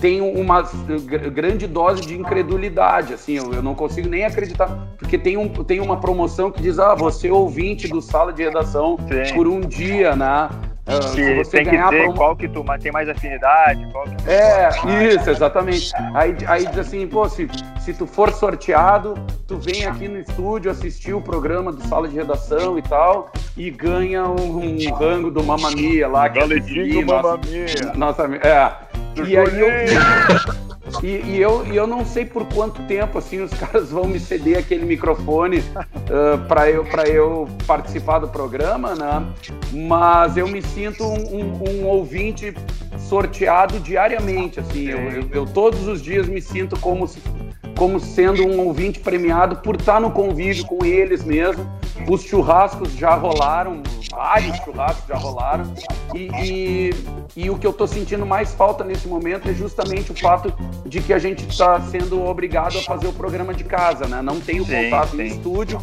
tenho 0.00 0.26
uma 0.26 0.62
grande 1.32 1.66
dose 1.66 2.02
de 2.02 2.16
incredulidade, 2.16 3.14
assim, 3.14 3.34
eu, 3.34 3.52
eu 3.52 3.62
não 3.62 3.74
consigo 3.74 4.08
nem 4.08 4.24
acreditar, 4.24 4.88
porque 4.98 5.18
tem, 5.18 5.36
um, 5.36 5.48
tem 5.48 5.80
uma 5.80 5.98
promoção 5.98 6.50
que 6.50 6.62
diz, 6.62 6.78
ah, 6.78 6.94
você 6.94 7.30
ouvinte 7.30 7.88
do 7.88 8.00
sala 8.00 8.32
de 8.32 8.42
redação 8.42 8.96
Sim. 9.08 9.34
por 9.34 9.46
um 9.46 9.60
dia, 9.60 10.16
né? 10.16 10.48
Uh, 10.88 11.14
que 11.14 11.50
tem 11.50 11.64
que 11.66 11.76
dizer 11.76 12.14
qual 12.14 12.34
que 12.34 12.48
tu 12.48 12.64
tem 12.80 12.90
mais 12.90 13.08
afinidade, 13.10 13.86
qual 13.92 14.06
que 14.06 14.30
É, 14.30 14.70
isso, 15.12 15.28
exatamente. 15.28 15.92
Aí, 16.14 16.34
aí 16.46 16.66
diz 16.66 16.78
assim, 16.78 17.06
pô, 17.06 17.28
se, 17.28 17.46
se 17.78 17.92
tu 17.92 18.06
for 18.06 18.32
sorteado, 18.32 19.14
tu 19.46 19.58
vem 19.58 19.84
aqui 19.84 20.08
no 20.08 20.18
estúdio 20.18 20.70
assistir 20.70 21.12
o 21.12 21.20
programa 21.20 21.70
do 21.72 21.86
Sala 21.86 22.08
de 22.08 22.16
Redação 22.16 22.78
e 22.78 22.82
tal, 22.82 23.30
e 23.54 23.70
ganha 23.70 24.24
um, 24.24 24.60
um 24.60 24.94
rango 24.94 25.30
do 25.30 25.44
Mamamia 25.44 26.08
lá. 26.08 26.26
Que 26.30 26.40
Galetinho 26.40 27.02
é 27.02 27.04
Mamamia. 27.04 27.66
Nossa, 27.94 28.24
é. 28.24 28.72
E 29.26 29.36
aí 29.36 29.60
eu... 29.60 30.67
E, 31.02 31.06
e, 31.06 31.40
eu, 31.40 31.66
e 31.66 31.76
eu 31.76 31.86
não 31.86 32.04
sei 32.04 32.24
por 32.24 32.44
quanto 32.46 32.82
tempo 32.82 33.18
assim 33.18 33.40
os 33.40 33.52
caras 33.58 33.90
vão 33.90 34.04
me 34.04 34.18
ceder 34.18 34.58
aquele 34.58 34.84
microfone 34.84 35.58
uh, 35.58 36.46
para 36.46 36.70
eu, 36.70 36.84
eu 37.06 37.48
participar 37.66 38.18
do 38.18 38.28
programa, 38.28 38.94
né? 38.94 39.26
Mas 39.72 40.36
eu 40.36 40.48
me 40.48 40.62
sinto 40.62 41.04
um, 41.04 41.36
um, 41.36 41.70
um 41.70 41.86
ouvinte 41.86 42.54
sorteado 42.98 43.78
diariamente, 43.80 44.60
assim. 44.60 44.88
Eu, 44.88 44.98
eu, 44.98 45.28
eu, 45.32 45.46
todos 45.46 45.86
os 45.86 46.02
dias 46.02 46.28
me 46.28 46.40
sinto 46.40 46.78
como 46.80 47.06
se 47.06 47.20
como 47.78 48.00
sendo 48.00 48.44
um 48.44 48.58
ouvinte 48.66 48.98
premiado 48.98 49.56
por 49.56 49.76
estar 49.76 50.00
no 50.00 50.10
convívio 50.10 50.66
com 50.66 50.84
eles 50.84 51.24
mesmo. 51.24 51.64
Os 52.08 52.22
churrascos 52.22 52.92
já 52.92 53.14
rolaram, 53.14 53.82
vários 54.10 54.56
churrascos 54.58 55.06
já 55.06 55.16
rolaram. 55.16 55.72
E, 56.12 56.28
e, 56.42 56.90
e 57.36 57.50
o 57.50 57.56
que 57.56 57.66
eu 57.66 57.70
estou 57.70 57.86
sentindo 57.86 58.26
mais 58.26 58.52
falta 58.52 58.82
nesse 58.82 59.06
momento 59.06 59.48
é 59.48 59.54
justamente 59.54 60.10
o 60.10 60.14
fato 60.14 60.52
de 60.84 61.00
que 61.00 61.12
a 61.12 61.18
gente 61.18 61.48
está 61.48 61.80
sendo 61.82 62.24
obrigado 62.24 62.78
a 62.78 62.82
fazer 62.82 63.06
o 63.06 63.12
programa 63.12 63.54
de 63.54 63.62
casa, 63.62 64.06
né? 64.06 64.20
Não 64.22 64.40
tem 64.40 64.60
o 64.60 64.66
contato 64.66 65.10
sim. 65.10 65.16
no 65.16 65.22
estúdio 65.22 65.80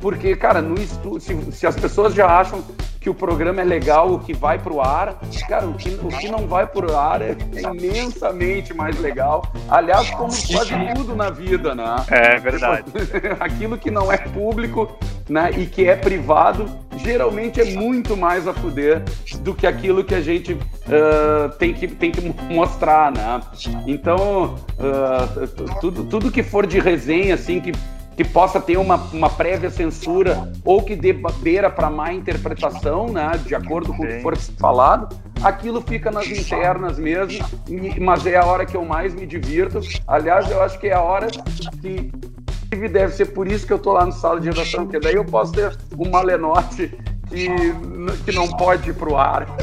porque, 0.00 0.36
cara, 0.36 0.62
no 0.62 0.80
estúdio, 0.80 1.20
se, 1.20 1.52
se, 1.52 1.66
as 1.66 1.76
pessoas 1.76 2.14
já 2.14 2.26
acham 2.26 2.62
que 3.00 3.08
o 3.08 3.14
programa 3.14 3.60
é 3.60 3.64
legal, 3.64 4.12
o 4.12 4.18
que 4.18 4.32
vai 4.32 4.58
pro 4.58 4.80
ar, 4.80 5.18
cara, 5.48 5.66
o 5.66 5.74
que, 5.74 5.88
o 5.90 6.08
que 6.08 6.28
não 6.28 6.46
vai 6.46 6.66
pro 6.66 6.96
ar 6.96 7.22
é, 7.22 7.36
é 7.54 7.62
imensamente 7.62 8.74
mais 8.74 8.98
legal. 9.00 9.50
Aliás, 9.68 10.10
como 10.10 10.30
quase 10.30 10.74
tudo 10.94 11.14
na 11.14 11.30
vida, 11.30 11.74
né? 11.74 11.96
É 12.10 12.38
verdade. 12.38 12.84
Aquilo 13.38 13.78
que 13.78 13.90
não 13.90 14.10
é 14.12 14.18
público 14.18 14.98
né, 15.28 15.50
e 15.56 15.66
que 15.66 15.86
é 15.86 15.94
privado, 15.94 16.68
geralmente 16.96 17.60
é 17.60 17.64
muito 17.76 18.16
mais 18.16 18.48
a 18.48 18.52
poder 18.52 19.02
do 19.40 19.54
que 19.54 19.66
aquilo 19.66 20.02
que 20.02 20.14
a 20.14 20.20
gente 20.20 20.54
uh, 20.54 21.48
tem, 21.58 21.74
que, 21.74 21.86
tem 21.86 22.10
que 22.10 22.20
mostrar, 22.52 23.12
né? 23.12 23.40
Então, 23.86 24.56
uh, 24.78 25.78
tudo, 25.80 26.04
tudo 26.04 26.32
que 26.32 26.42
for 26.42 26.66
de 26.66 26.80
resenha, 26.80 27.34
assim, 27.34 27.60
que 27.60 27.72
que 28.18 28.24
possa 28.24 28.60
ter 28.60 28.76
uma, 28.76 28.96
uma 29.12 29.30
prévia 29.30 29.70
censura 29.70 30.52
ou 30.64 30.82
que 30.82 30.96
dê 30.96 31.12
beira 31.40 31.70
para 31.70 31.88
má 31.88 32.12
interpretação, 32.12 33.06
né, 33.06 33.30
de 33.46 33.54
acordo 33.54 33.94
com 33.94 34.02
o 34.02 34.06
que 34.08 34.20
for 34.20 34.36
falado, 34.58 35.16
aquilo 35.40 35.80
fica 35.80 36.10
nas 36.10 36.26
internas 36.26 36.98
mesmo, 36.98 37.38
mas 38.00 38.26
é 38.26 38.36
a 38.36 38.44
hora 38.44 38.66
que 38.66 38.76
eu 38.76 38.84
mais 38.84 39.14
me 39.14 39.24
divirto. 39.24 39.78
Aliás, 40.04 40.50
eu 40.50 40.60
acho 40.60 40.80
que 40.80 40.88
é 40.88 40.94
a 40.94 41.00
hora 41.00 41.28
que 41.80 42.88
deve 42.88 43.12
ser 43.12 43.26
por 43.26 43.46
isso 43.46 43.64
que 43.64 43.72
eu 43.72 43.76
estou 43.76 43.92
lá 43.92 44.04
no 44.04 44.10
sala 44.10 44.40
de 44.40 44.48
redação, 44.48 44.84
porque 44.84 44.98
daí 44.98 45.14
eu 45.14 45.24
posso 45.24 45.52
ter 45.52 45.78
um 45.96 46.10
malenote 46.10 46.92
que, 47.28 47.48
que 48.24 48.32
não 48.32 48.48
pode 48.48 48.90
ir 48.90 48.94
pro 48.94 49.16
ar. 49.16 49.46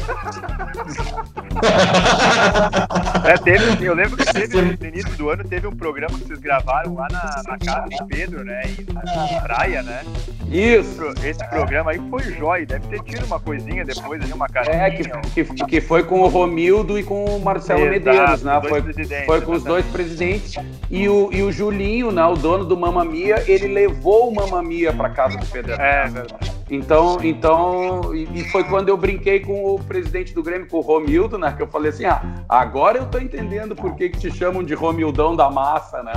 É, 3.24 3.36
teve, 3.38 3.84
eu 3.84 3.94
lembro 3.94 4.16
que 4.16 4.24
teve, 4.32 4.60
no 4.60 4.86
início 4.86 5.10
do 5.16 5.30
ano 5.30 5.42
teve 5.42 5.66
um 5.66 5.74
programa 5.74 6.16
que 6.18 6.26
vocês 6.26 6.38
gravaram 6.38 6.94
lá 6.94 7.08
na, 7.10 7.42
na 7.46 7.58
casa 7.58 7.88
do 7.88 8.06
Pedro, 8.06 8.44
né? 8.44 8.62
Em, 8.78 9.40
praia, 9.42 9.82
né? 9.82 10.04
Isso. 10.48 11.02
Esse 11.24 11.44
programa 11.48 11.90
aí 11.90 12.00
foi 12.10 12.22
jóia, 12.34 12.66
deve 12.66 12.86
ter 12.88 13.02
tido 13.02 13.24
uma 13.24 13.40
coisinha 13.40 13.84
depois 13.84 14.22
ali, 14.22 14.32
uma 14.32 14.48
carinha. 14.48 14.76
É, 14.76 14.90
que, 14.90 15.44
que, 15.44 15.64
que, 15.64 15.80
foi 15.80 16.04
com 16.04 16.20
o 16.20 16.28
Romildo 16.28 16.98
e 16.98 17.02
com 17.02 17.24
o 17.24 17.40
Marcelo 17.40 17.80
Exato, 17.80 17.90
Medeiros, 17.90 18.42
né? 18.42 18.60
Foi, 18.68 19.24
foi 19.24 19.40
com 19.40 19.52
os 19.52 19.64
dois 19.64 19.84
presidentes. 19.86 20.54
E 20.90 21.08
o, 21.08 21.30
e 21.32 21.42
o 21.42 21.50
Julinho, 21.50 22.12
né, 22.12 22.24
o 22.24 22.36
dono 22.36 22.64
do 22.64 22.76
Mamamia, 22.76 23.42
ele 23.46 23.66
levou 23.66 24.30
o 24.30 24.34
Mamamia 24.34 24.92
pra 24.92 25.10
casa 25.10 25.36
do 25.36 25.46
Pedro. 25.46 25.72
É, 25.74 26.08
verdade. 26.08 26.56
Então, 26.68 27.18
então 27.22 28.14
e, 28.14 28.40
e, 28.40 28.44
foi 28.50 28.64
quando 28.64 28.88
eu 28.88 28.96
brinquei 28.96 29.38
com 29.38 29.74
o 29.74 29.78
presidente 29.78 30.34
do 30.34 30.42
Grêmio, 30.42 30.66
com 30.66 30.78
o 30.78 30.80
Romildo, 30.80 31.38
né? 31.38 31.52
Que 31.56 31.62
eu 31.62 31.68
falei 31.68 31.90
assim: 31.90 32.04
ah, 32.04 32.20
agora 32.48 32.98
eu 32.98 33.06
tô 33.06 33.18
entendendo 33.18 33.76
por 33.76 33.94
que, 33.94 34.08
que 34.08 34.18
te 34.18 34.36
chamam 34.36 34.64
de 34.64 34.74
Romildão 34.74 35.36
da 35.36 35.48
massa, 35.48 36.02
né? 36.02 36.12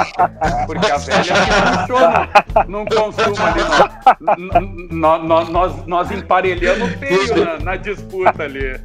Porque 0.66 0.90
a 0.90 0.96
velha 0.96 1.22
que 1.22 1.50
puxou 1.78 2.66
num 2.68 2.84
consumo 2.84 3.36
ali. 3.46 3.62
Nós, 4.90 5.24
nós, 5.24 5.48
nós, 5.48 5.86
nós 5.86 6.10
emparelhamos 6.10 6.92
feio 6.94 7.44
na, 7.44 7.58
na 7.60 7.76
disputa 7.76 8.42
ali. 8.42 8.80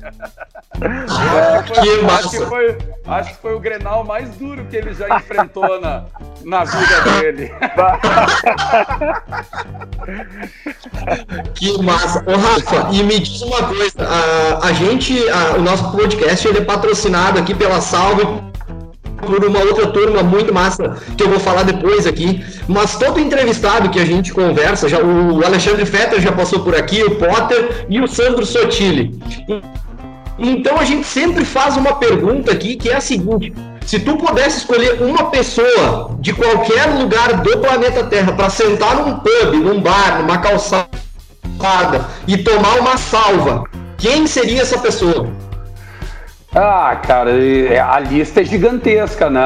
Acho, 1.74 1.82
que 1.82 1.98
foi, 1.98 2.10
acho, 2.10 2.30
que 2.30 2.46
foi, 2.46 2.78
acho 3.06 3.34
que 3.34 3.42
foi 3.42 3.56
o 3.56 3.60
Grenal 3.60 4.04
mais 4.04 4.30
duro 4.36 4.66
que 4.66 4.76
ele 4.76 4.94
já 4.94 5.18
enfrentou 5.18 5.80
na, 5.80 6.06
na 6.44 6.64
vida 6.64 7.22
dele. 7.22 7.52
Que 11.56 11.82
massa. 11.82 12.24
Ô, 12.26 12.36
Rafa, 12.36 12.90
e 12.92 13.04
me 13.04 13.20
diz 13.20 13.42
uma 13.42 13.64
coisa, 13.64 13.94
a, 14.00 14.68
a 14.68 14.74
gente, 14.74 15.18
a, 15.30 15.58
o 15.58 15.62
nosso 15.62 15.92
podcast, 15.92 16.48
ele 16.48 16.60
é 16.60 16.64
patrocinado 16.64 17.40
aqui 17.40 17.54
pela 17.54 17.82
Salve 17.82 18.24
por 19.26 19.44
uma 19.44 19.60
outra 19.60 19.88
turma 19.88 20.24
muito 20.24 20.54
massa 20.54 20.98
que 21.18 21.24
eu 21.24 21.30
vou 21.30 21.40
falar 21.40 21.64
depois 21.64 22.08
aqui. 22.08 22.44
Mas 22.68 22.98
todo 22.98 23.20
entrevistado 23.20 23.90
que 23.90 24.00
a 24.00 24.06
gente 24.06 24.34
conversa, 24.34 24.88
já, 24.88 25.00
o 25.00 25.44
Alexandre 25.46 25.86
Fetter 25.86 26.22
já 26.22 26.32
passou 26.32 26.62
por 26.62 26.76
aqui, 26.76 27.04
o 27.04 27.16
Potter 27.16 27.86
e 27.90 28.00
o 28.00 28.08
Sandro 28.08 28.46
Sotile. 28.46 29.20
Então 30.40 30.80
a 30.80 30.86
gente 30.86 31.06
sempre 31.06 31.44
faz 31.44 31.76
uma 31.76 31.96
pergunta 31.96 32.52
aqui 32.52 32.76
que 32.76 32.90
é 32.90 32.96
a 32.96 33.02
seguinte: 33.02 33.54
se 33.86 34.00
tu 34.00 34.16
pudesse 34.18 34.60
escolher 34.60 35.02
uma 35.02 35.30
pessoa 35.30 36.16
de 36.20 36.32
qualquer 36.34 36.86
lugar 36.98 37.42
do 37.42 37.58
planeta 37.58 38.04
Terra 38.06 38.32
para 38.32 38.50
sentar 38.50 38.96
num 38.96 39.20
pub, 39.20 39.54
num 39.54 39.82
bar, 39.82 40.22
numa 40.22 40.38
calçada 40.38 40.90
e 42.28 42.38
tomar 42.38 42.80
uma 42.80 42.98
salva, 42.98 43.64
quem 43.98 44.26
seria 44.28 44.62
essa 44.62 44.78
pessoa? 44.78 45.30
Ah, 46.56 46.96
cara, 46.96 47.32
é, 47.32 47.80
a 47.80 48.00
lista 48.00 48.42
é 48.42 48.44
gigantesca, 48.44 49.30
né? 49.30 49.42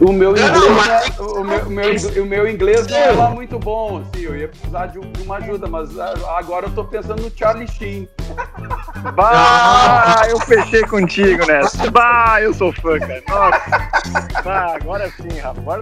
O 0.00 0.12
meu 0.12 0.30
inglês, 0.30 0.52
não, 0.52 0.70
mas... 0.74 1.18
o, 1.18 1.42
meu, 1.42 1.58
o, 1.66 1.70
meu, 1.70 2.22
o 2.22 2.26
meu 2.26 2.48
inglês 2.48 2.86
não 2.86 2.96
é 2.96 3.10
lá 3.10 3.30
muito 3.30 3.58
bom, 3.58 4.00
assim, 4.00 4.24
eu 4.24 4.36
ia 4.36 4.46
precisar 4.46 4.86
de, 4.86 5.00
uma 5.24 5.38
ajuda, 5.38 5.66
mas 5.66 5.90
agora 5.98 6.66
eu 6.66 6.70
tô 6.70 6.84
pensando 6.84 7.20
no 7.20 7.32
Charlie 7.36 7.66
Sheen. 7.66 8.08
Bah, 9.14 10.22
eu 10.28 10.38
fechei 10.40 10.82
contigo 10.82 11.46
nessa. 11.46 11.90
Bah, 11.90 12.40
eu 12.40 12.52
sou 12.52 12.72
fã, 12.72 12.98
cara. 12.98 13.22
Nossa. 13.28 14.42
Bah, 14.42 14.74
agora 14.80 15.10
sim, 15.10 15.38
rapaz. 15.38 15.80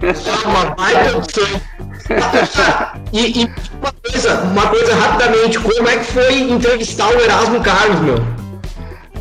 e, 3.13 3.43
e 3.43 3.45
uma, 3.81 3.91
coisa, 4.03 4.41
uma 4.41 4.67
coisa 4.67 4.95
rapidamente, 4.95 5.59
como 5.59 5.89
é 5.89 5.97
que 5.97 6.05
foi 6.05 6.39
entrevistar 6.39 7.09
o 7.09 7.19
Erasmo 7.19 7.61
Carlos, 7.61 7.99
meu? 8.01 8.44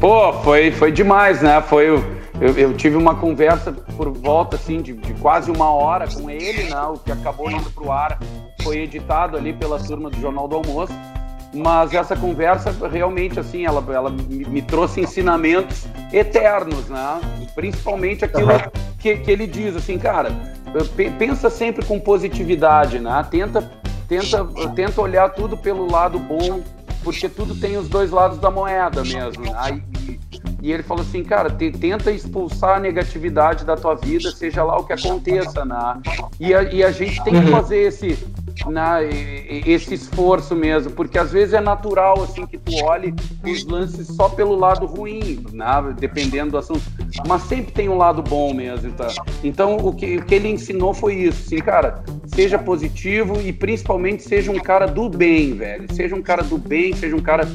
Pô, 0.00 0.32
foi, 0.42 0.70
foi 0.70 0.92
demais, 0.92 1.42
né? 1.42 1.60
Foi, 1.62 1.88
eu, 2.40 2.58
eu 2.58 2.74
tive 2.74 2.96
uma 2.96 3.14
conversa 3.14 3.72
por 3.72 4.10
volta 4.10 4.56
assim 4.56 4.82
de, 4.82 4.92
de, 4.92 5.14
quase 5.14 5.50
uma 5.50 5.70
hora 5.70 6.06
com 6.08 6.28
ele, 6.28 6.64
né? 6.64 6.80
O 6.82 6.98
que 6.98 7.12
acabou 7.12 7.50
indo 7.50 7.70
pro 7.70 7.90
ar 7.90 8.18
foi 8.62 8.78
editado 8.78 9.36
ali 9.36 9.52
pela 9.52 9.78
turma 9.78 10.10
do 10.10 10.20
Jornal 10.20 10.48
do 10.48 10.56
Almoço. 10.56 10.92
Mas 11.54 11.94
essa 11.94 12.16
conversa 12.16 12.74
realmente 12.88 13.38
assim, 13.38 13.64
ela, 13.64 13.82
ela 13.92 14.10
me, 14.10 14.44
me 14.44 14.60
trouxe 14.60 15.00
ensinamentos 15.00 15.86
eternos, 16.12 16.88
né? 16.88 17.20
Principalmente 17.54 18.24
aquilo 18.24 18.50
uhum. 18.50 18.58
que, 18.98 19.16
que 19.18 19.30
ele 19.30 19.46
diz 19.46 19.76
assim, 19.76 19.96
cara, 19.96 20.32
pensa 21.16 21.48
sempre 21.48 21.84
com 21.84 22.00
positividade, 22.00 22.98
né? 22.98 23.24
Tenta, 23.30 23.70
tenta, 24.08 24.44
tenta 24.74 25.00
olhar 25.00 25.28
tudo 25.28 25.56
pelo 25.56 25.88
lado 25.88 26.18
bom, 26.18 26.60
porque 27.04 27.28
tudo 27.28 27.54
tem 27.54 27.76
os 27.76 27.88
dois 27.88 28.10
lados 28.10 28.38
da 28.38 28.50
moeda 28.50 29.04
mesmo. 29.04 29.44
Né? 29.44 29.82
E, 30.08 30.20
e 30.62 30.72
ele 30.72 30.82
falou 30.82 31.02
assim, 31.02 31.22
cara, 31.22 31.50
te, 31.50 31.70
tenta 31.70 32.10
expulsar 32.10 32.78
a 32.78 32.80
negatividade 32.80 33.64
da 33.64 33.76
tua 33.76 33.94
vida, 33.94 34.30
seja 34.30 34.64
lá 34.64 34.78
o 34.78 34.84
que 34.84 34.94
aconteça, 34.94 35.64
né? 35.64 36.00
E 36.40 36.54
a, 36.54 36.62
e 36.62 36.82
a 36.82 36.90
gente 36.90 37.22
tem 37.22 37.34
que 37.34 37.40
uhum. 37.40 37.50
fazer 37.50 37.82
esse 37.82 38.18
na, 38.66 39.02
esse 39.02 39.94
esforço 39.94 40.54
mesmo, 40.54 40.92
porque 40.92 41.18
às 41.18 41.32
vezes 41.32 41.54
é 41.54 41.60
natural 41.60 42.22
assim 42.22 42.46
que 42.46 42.56
tu 42.56 42.72
olhe 42.84 43.14
os 43.44 43.64
lances 43.64 44.06
só 44.08 44.28
pelo 44.28 44.54
lado 44.54 44.86
ruim, 44.86 45.44
né? 45.52 45.66
dependendo 45.98 46.52
do 46.52 46.58
assunto, 46.58 46.82
mas 47.26 47.42
sempre 47.42 47.72
tem 47.72 47.88
um 47.88 47.96
lado 47.96 48.22
bom 48.22 48.54
mesmo. 48.54 48.88
Então, 48.88 49.08
então 49.42 49.76
o, 49.76 49.92
que, 49.92 50.16
o 50.16 50.24
que 50.24 50.34
ele 50.34 50.48
ensinou 50.48 50.94
foi 50.94 51.14
isso, 51.14 51.42
assim, 51.46 51.58
cara, 51.58 52.02
seja 52.26 52.58
positivo 52.58 53.40
e 53.40 53.52
principalmente 53.52 54.22
seja 54.22 54.50
um 54.50 54.60
cara 54.60 54.86
do 54.86 55.08
bem, 55.08 55.54
velho, 55.54 55.92
seja 55.92 56.14
um 56.14 56.22
cara 56.22 56.42
do 56.42 56.56
bem, 56.56 56.94
seja 56.94 57.16
um 57.16 57.22
cara 57.22 57.48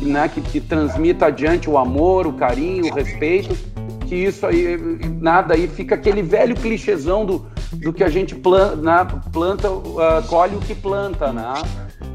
né, 0.00 0.28
que, 0.28 0.40
que 0.40 0.60
transmita 0.60 1.26
adiante 1.26 1.68
o 1.68 1.78
amor, 1.78 2.26
o 2.26 2.32
carinho, 2.32 2.86
o 2.86 2.94
respeito 2.94 3.56
que 4.06 4.14
isso 4.14 4.46
aí, 4.46 4.78
nada 5.20 5.54
aí 5.54 5.66
fica 5.66 5.96
aquele 5.96 6.22
velho 6.22 6.54
clichêzão 6.54 7.26
do, 7.26 7.46
do 7.72 7.92
que 7.92 8.04
a 8.04 8.08
gente 8.08 8.34
planta, 8.34 8.76
né, 8.76 9.06
planta 9.32 9.70
uh, 9.70 10.22
colhe 10.28 10.56
o 10.56 10.60
que 10.60 10.74
planta, 10.74 11.32
né? 11.32 11.54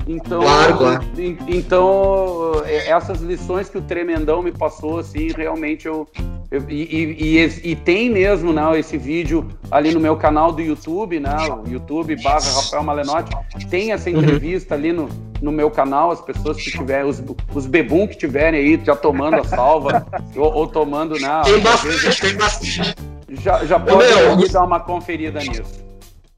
Então, 0.07 0.41
claro, 0.41 0.77
claro. 0.77 1.03
então 1.47 2.63
é, 2.65 2.89
essas 2.89 3.21
lições 3.21 3.69
que 3.69 3.77
o 3.77 3.81
Tremendão 3.81 4.41
me 4.41 4.51
passou, 4.51 4.99
assim, 4.99 5.27
realmente 5.35 5.87
eu, 5.87 6.07
eu 6.49 6.65
e, 6.69 7.37
e, 7.37 7.71
e, 7.71 7.75
tem 7.75 8.09
mesmo, 8.09 8.51
né, 8.51 8.79
esse 8.79 8.97
vídeo 8.97 9.47
ali 9.69 9.93
no 9.93 9.99
meu 9.99 10.15
canal 10.15 10.51
do 10.51 10.61
YouTube, 10.61 11.19
né, 11.19 11.35
YouTube 11.67 12.15
barra 12.21 12.39
Rafael 12.39 12.83
Malenotti, 12.83 13.31
tem 13.69 13.91
essa 13.91 14.09
uhum. 14.09 14.17
entrevista 14.17 14.75
uhum. 14.75 14.79
ali 14.79 14.93
no, 14.93 15.09
no 15.41 15.51
meu 15.51 15.69
canal, 15.69 16.11
as 16.11 16.21
pessoas 16.21 16.57
que 16.57 16.71
tiverem, 16.71 17.09
os, 17.09 17.23
os 17.53 17.65
bebum 17.65 18.07
que 18.07 18.17
tiverem 18.17 18.59
aí 18.59 18.81
já 18.83 18.95
tomando 18.95 19.35
a 19.35 19.43
salva, 19.43 20.05
ou, 20.35 20.53
ou, 20.53 20.67
tomando, 20.67 21.19
né, 21.19 21.41
tem 21.45 21.59
bastante, 21.59 22.21
tem 22.21 22.35
bastante. 22.35 23.10
Já, 23.41 23.65
já 23.65 23.79
pode 23.79 23.97
meu, 23.97 24.49
dar 24.49 24.63
uma 24.63 24.79
conferida 24.79 25.39
nisso. 25.39 25.83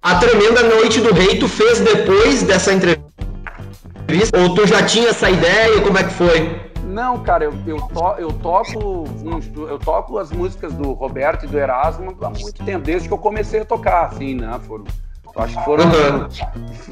A 0.01 0.15
tremenda 0.15 0.63
noite 0.63 1.01
do 1.01 1.13
rei 1.13 1.37
tu 1.37 1.47
fez 1.47 1.79
depois 1.79 2.43
dessa 2.43 2.73
entrevista? 2.73 3.03
Ou 4.39 4.55
tu 4.55 4.65
já 4.65 4.85
tinha 4.85 5.09
essa 5.09 5.29
ideia? 5.29 5.81
Como 5.81 5.97
é 5.97 6.03
que 6.03 6.13
foi? 6.13 6.61
Não, 6.83 7.21
cara, 7.23 7.45
eu, 7.45 7.53
eu, 7.65 7.77
to, 7.77 8.15
eu, 8.19 8.31
toco 8.31 9.05
eu 9.67 9.79
toco 9.79 10.17
as 10.17 10.31
músicas 10.31 10.73
do 10.73 10.93
Roberto 10.93 11.45
e 11.45 11.47
do 11.47 11.57
Erasmo 11.57 12.15
há 12.21 12.29
muito 12.29 12.63
tempo, 12.63 12.85
desde 12.85 13.07
que 13.07 13.13
eu 13.13 13.17
comecei 13.17 13.61
a 13.61 13.65
tocar, 13.65 14.05
assim, 14.05 14.35
né? 14.35 14.59
Foram, 14.67 14.85
acho 15.35 15.57
que 15.57 15.65
foram 15.65 15.85
uhum. 15.85 16.29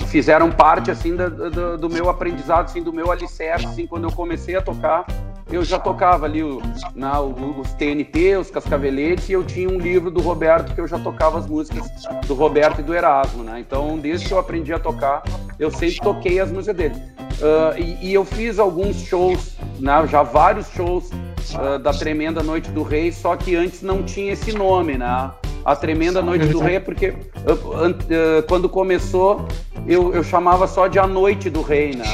fizeram 0.08 0.52
parte 0.52 0.90
assim 0.90 1.16
do, 1.16 1.52
do, 1.52 1.78
do, 1.78 1.90
meu 1.90 2.10
aprendizado, 2.10 2.66
assim, 2.66 2.82
do 2.82 2.92
meu 2.92 3.12
alicerce, 3.12 3.66
assim, 3.66 3.86
quando 3.86 4.06
eu 4.06 4.12
comecei 4.12 4.56
a 4.56 4.62
tocar, 4.62 5.06
eu 5.52 5.64
já 5.64 5.78
tocava 5.78 6.26
ali 6.26 6.44
o, 6.44 6.62
na, 6.96 7.20
os 7.22 7.74
TNT, 7.74 8.38
os 8.38 8.50
Cascaveletes, 8.50 9.30
e 9.30 9.34
eu 9.34 9.44
tinha 9.44 9.70
um 9.70 9.78
livro 9.78 10.10
do 10.10 10.22
Roberto 10.22 10.74
que 10.74 10.80
eu 10.80 10.88
já 10.88 10.98
tocava 10.98 11.38
as 11.38 11.48
músicas 11.48 11.86
do 12.26 12.34
Roberto 12.34 12.80
e 12.80 12.84
do 12.84 12.94
Erasmo, 12.94 13.44
né? 13.44 13.60
Então, 13.60 13.98
desde 13.98 14.28
que 14.28 14.34
eu 14.34 14.40
aprendi 14.40 14.74
a 14.74 14.80
tocar, 14.80 15.24
eu 15.60 15.70
sempre 15.70 16.00
toquei 16.00 16.40
as 16.40 16.52
músicas 16.52 16.76
dele. 16.76 16.96
Uh, 17.42 17.80
e, 17.80 18.10
e, 18.10 18.14
eu 18.14 18.24
fiz 18.24 18.60
alguns 18.60 19.02
shows, 19.02 19.58
né? 19.80 20.06
já 20.08 20.22
vários 20.22 20.70
shows 20.70 21.10
uh, 21.10 21.80
da 21.80 21.92
Tremenda 21.92 22.44
Noite 22.44 22.70
do 22.70 22.84
Rei, 22.84 23.12
só 23.12 23.36
que 23.36 23.56
antes 23.56 23.82
não 23.82 24.04
tinha 24.04 24.34
esse 24.34 24.54
nome, 24.54 24.98
né? 24.98 25.32
A 25.66 25.76
Tremenda 25.76 26.22
Noite 26.22 26.48
do 26.48 26.60
Rei, 26.60 26.80
porque 26.80 27.10
uh, 27.10 28.44
quando 28.48 28.70
começou, 28.70 29.46
eu, 29.88 30.14
eu 30.14 30.24
chamava 30.24 30.68
só 30.68 30.88
de 30.88 30.98
A 30.98 31.08
Noite 31.08 31.50
do 31.50 31.62
Rei, 31.62 31.96
né? 31.96 32.06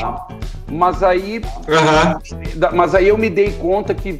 Mas 0.70 1.02
aí, 1.02 1.40
uhum. 1.40 2.70
mas 2.74 2.94
aí 2.94 3.08
eu 3.08 3.18
me 3.18 3.30
dei 3.30 3.54
conta 3.54 3.94
que, 3.94 4.20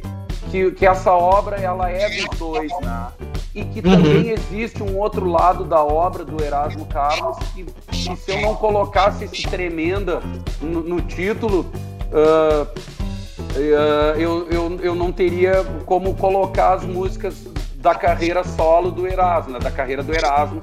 que, 0.50 0.70
que, 0.72 0.86
essa 0.86 1.12
obra 1.12 1.56
ela 1.56 1.90
é 1.90 2.08
dos 2.08 2.38
dois, 2.38 2.72
né? 2.80 3.08
E 3.54 3.64
que 3.64 3.86
uhum. 3.86 3.96
também 3.96 4.30
existe 4.30 4.82
um 4.82 4.96
outro 4.96 5.26
lado 5.26 5.64
da 5.64 5.82
obra 5.82 6.24
do 6.24 6.42
Erasmo 6.42 6.86
Carlos 6.86 7.36
que, 7.54 7.64
que 7.90 8.16
se 8.16 8.30
eu 8.30 8.40
não 8.40 8.54
colocasse 8.54 9.24
esse 9.24 9.42
tremenda 9.42 10.22
no, 10.60 10.80
no 10.80 11.00
título, 11.02 11.66
uh, 12.12 12.62
uh, 12.62 14.18
eu, 14.18 14.48
eu, 14.48 14.80
eu 14.80 14.94
não 14.94 15.12
teria 15.12 15.64
como 15.84 16.14
colocar 16.14 16.74
as 16.74 16.84
músicas 16.84 17.46
da 17.76 17.94
carreira 17.94 18.42
solo 18.42 18.90
do 18.90 19.06
Erasmo, 19.06 19.52
né? 19.52 19.58
da 19.58 19.70
carreira 19.70 20.02
do 20.02 20.14
Erasmo. 20.14 20.60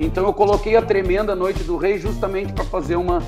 Então 0.00 0.24
eu 0.24 0.32
coloquei 0.32 0.76
a 0.76 0.82
Tremenda 0.82 1.34
Noite 1.34 1.62
do 1.62 1.76
Rei 1.76 1.98
justamente 1.98 2.52
para 2.52 2.64
fazer 2.64 2.96
uma, 2.96 3.22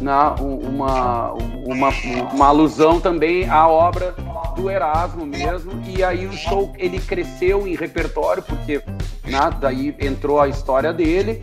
na, 0.00 0.34
uma, 0.34 1.32
uma, 1.32 1.88
uma 2.32 2.46
alusão 2.46 3.00
também 3.00 3.48
à 3.48 3.68
obra 3.68 4.14
do 4.56 4.70
Erasmo 4.70 5.26
mesmo. 5.26 5.72
E 5.86 6.02
aí 6.02 6.26
o 6.26 6.32
show 6.32 6.72
ele 6.76 6.98
cresceu 7.00 7.66
em 7.66 7.74
repertório, 7.74 8.42
porque 8.42 8.82
né, 9.24 9.50
daí 9.60 9.94
entrou 10.00 10.40
a 10.40 10.48
história 10.48 10.92
dele. 10.92 11.42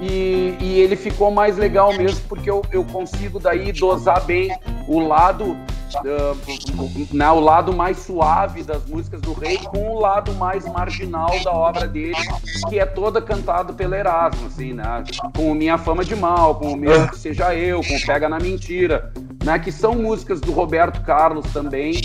E, 0.00 0.54
e 0.60 0.78
ele 0.78 0.94
ficou 0.94 1.30
mais 1.30 1.56
legal 1.56 1.92
mesmo, 1.96 2.20
porque 2.28 2.50
eu, 2.50 2.62
eu 2.70 2.84
consigo 2.84 3.40
daí 3.40 3.72
dosar 3.72 4.22
bem 4.24 4.54
o 4.86 5.00
lado 5.00 5.56
uh, 6.04 7.14
né, 7.14 7.30
o 7.30 7.40
lado 7.40 7.72
mais 7.72 7.98
suave 7.98 8.62
das 8.62 8.84
músicas 8.86 9.20
do 9.20 9.32
rei 9.32 9.58
com 9.58 9.90
o 9.90 10.00
lado 10.00 10.32
mais 10.34 10.64
marginal 10.66 11.30
da 11.42 11.52
obra 11.52 11.86
dele, 11.86 12.16
que 12.68 12.78
é 12.78 12.86
toda 12.86 13.20
cantado 13.20 13.74
pelo 13.74 13.94
Erasmo, 13.94 14.46
assim, 14.46 14.72
né? 14.72 15.04
Com 15.34 15.54
Minha 15.54 15.78
Fama 15.78 16.04
de 16.04 16.14
Mal, 16.16 16.56
com 16.56 16.72
o 16.72 16.76
Mesmo 16.76 17.08
Que 17.08 17.18
Seja 17.18 17.54
Eu, 17.54 17.80
com 17.82 18.00
Pega 18.06 18.28
na 18.28 18.38
Mentira, 18.38 19.12
né? 19.44 19.58
Que 19.58 19.72
são 19.72 19.94
músicas 19.94 20.40
do 20.40 20.52
Roberto 20.52 21.02
Carlos 21.02 21.46
também, 21.52 22.00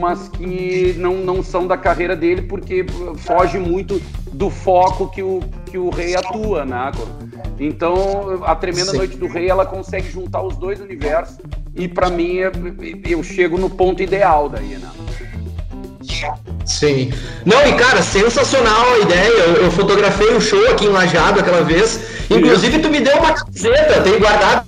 mas 0.00 0.28
que 0.28 0.94
não, 0.98 1.14
não 1.16 1.42
são 1.42 1.66
da 1.66 1.76
carreira 1.76 2.16
dele 2.16 2.42
porque 2.42 2.84
foge 3.18 3.58
muito 3.58 4.00
do 4.32 4.50
foco 4.50 5.08
que 5.08 5.22
o, 5.22 5.40
que 5.66 5.78
o 5.78 5.90
rei 5.90 6.16
atua, 6.16 6.64
né? 6.64 6.90
Então, 7.58 8.42
a 8.44 8.56
Tremenda 8.56 8.90
Sim. 8.90 8.96
Noite 8.96 9.16
do 9.16 9.26
Rei, 9.28 9.48
ela 9.48 9.64
consegue 9.64 10.10
juntar 10.10 10.42
os 10.42 10.56
dois 10.56 10.80
universos 10.80 11.38
e 11.74 11.88
para 11.88 12.10
mim 12.10 12.36
eu 13.08 13.22
chego 13.22 13.58
no 13.58 13.70
ponto 13.70 14.02
ideal 14.02 14.48
daí, 14.48 14.76
né? 14.76 14.90
Sim. 16.64 17.12
Não, 17.44 17.66
e 17.66 17.72
cara, 17.74 18.02
sensacional 18.02 18.94
a 18.94 18.98
ideia. 18.98 19.28
Eu, 19.28 19.64
eu 19.64 19.70
fotografei 19.70 20.28
o 20.28 20.36
um 20.36 20.40
show 20.40 20.70
aqui 20.70 20.84
em 20.84 20.90
Lajado 20.90 21.40
aquela 21.40 21.62
vez. 21.62 22.00
Inclusive, 22.30 22.78
tu 22.78 22.88
me 22.88 23.00
deu 23.00 23.16
uma 23.16 23.32
camiseta, 23.32 24.00
tenho 24.02 24.18
guardado 24.18 24.64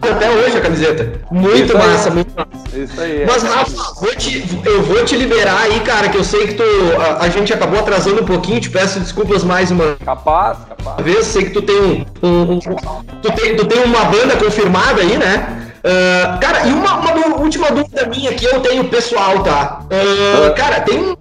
até 0.00 0.30
hoje 0.30 0.56
a 0.56 0.60
camiseta. 0.60 1.20
Muito 1.30 1.64
Isso 1.64 1.78
massa, 1.78 2.08
aí. 2.08 2.14
muito 2.14 2.32
massa. 2.36 2.78
Isso 2.78 3.00
aí. 3.00 3.24
Mas, 3.26 3.42
Rafa, 3.42 3.94
vou 4.00 4.14
te, 4.14 4.44
eu 4.64 4.82
vou 4.82 5.04
te 5.04 5.16
liberar 5.16 5.60
aí, 5.62 5.80
cara, 5.80 6.08
que 6.08 6.16
eu 6.16 6.24
sei 6.24 6.46
que 6.46 6.54
tu, 6.54 6.62
a, 7.00 7.24
a, 7.24 7.28
gente 7.28 7.52
acabou 7.52 7.80
atrasando 7.80 8.22
um 8.22 8.26
pouquinho, 8.26 8.60
te 8.60 8.70
peço 8.70 9.00
desculpas 9.00 9.42
mais 9.44 9.70
uma 9.70 9.96
capaz, 10.04 10.58
capaz. 10.68 11.04
vez. 11.04 11.26
Sei 11.26 11.44
que 11.44 11.50
tu 11.50 11.62
tem, 11.62 12.06
um, 12.22 12.26
um, 12.26 12.52
um 12.54 12.58
tu 12.58 13.32
tem, 13.32 13.56
tu 13.56 13.66
tem 13.66 13.82
uma 13.82 14.04
banda 14.04 14.36
confirmada 14.36 15.00
aí, 15.00 15.16
né? 15.18 15.67
Uh, 15.78 16.40
cara, 16.40 16.66
e 16.66 16.72
uma, 16.72 16.94
uma, 16.96 17.36
última 17.36 17.70
dúvida 17.70 18.06
minha 18.06 18.34
que 18.34 18.44
eu 18.44 18.60
tenho 18.60 18.84
pessoal, 18.84 19.42
tá? 19.42 19.80
Uh, 19.84 20.54
cara, 20.54 20.80
tem 20.80 20.98
um, 20.98 21.16